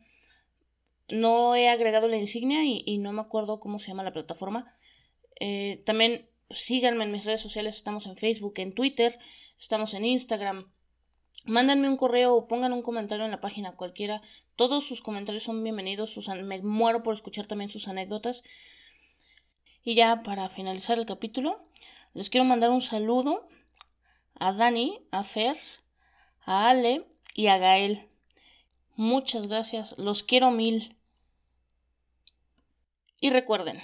no 1.10 1.56
he 1.56 1.70
agregado 1.70 2.08
la 2.08 2.18
insignia 2.18 2.64
y, 2.64 2.98
no 3.00 3.14
me 3.14 3.22
acuerdo 3.22 3.60
cómo 3.60 3.80
se 3.80 3.88
llama 3.88 4.04
la 4.04 4.14
plataforma. 4.14 4.74
Eh, 5.40 5.82
también 5.86 6.29
síganme 6.50 7.04
en 7.04 7.12
mis 7.12 7.26
redes 7.26 7.42
sociales, 7.42 7.76
estamos 7.76 8.06
en 8.08 8.16
Facebook, 8.16 8.54
en 8.58 8.74
Twitter, 8.74 9.20
estamos 9.60 9.94
en 9.94 10.06
Instagram. 10.06 10.72
Mándenme 11.46 11.88
un 11.88 11.96
correo 11.96 12.36
o 12.36 12.48
pongan 12.48 12.74
un 12.74 12.82
comentario 12.82 13.26
en 13.26 13.32
la 13.32 13.42
página 13.42 13.76
cualquiera. 13.76 14.22
Todos 14.56 14.88
sus 14.88 15.02
comentarios 15.02 15.44
son 15.44 15.64
bienvenidos. 15.64 16.18
me 16.44 16.62
muero 16.62 17.04
por 17.04 17.14
escuchar 17.14 17.48
también 17.48 17.70
sus 17.70 17.88
anécdotas. 17.88 18.44
Y 19.84 19.96
ya 19.96 20.22
para 20.24 20.50
finalizar 20.50 21.00
el 21.00 21.06
capítulo, 21.06 21.64
les 22.14 22.30
quiero 22.30 22.46
mandar 22.46 22.72
un 22.72 22.82
saludo 22.82 23.48
a 24.36 24.52
Dani, 24.52 25.00
a 25.12 25.24
Fer, 25.24 25.58
a 26.42 26.70
Ale 26.70 27.06
y 27.34 27.48
a 27.48 27.58
Gael. 27.58 28.10
Muchas 28.96 29.48
gracias, 29.48 29.96
los 29.98 30.24
quiero 30.24 30.52
mil. 30.52 30.98
Y 33.22 33.30
recuerden, 33.30 33.82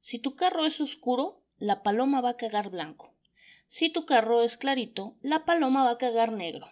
si 0.00 0.18
tu 0.18 0.36
carro 0.36 0.66
es 0.66 0.80
oscuro, 0.80 1.41
la 1.70 1.74
paloma 1.84 2.20
va 2.20 2.30
a 2.30 2.36
cagar 2.36 2.70
blanco. 2.70 3.14
Si 3.68 3.88
tu 3.88 4.04
carro 4.04 4.42
es 4.42 4.56
clarito, 4.56 5.16
la 5.22 5.44
paloma 5.44 5.84
va 5.84 5.92
a 5.92 5.98
cagar 5.98 6.32
negro. 6.32 6.66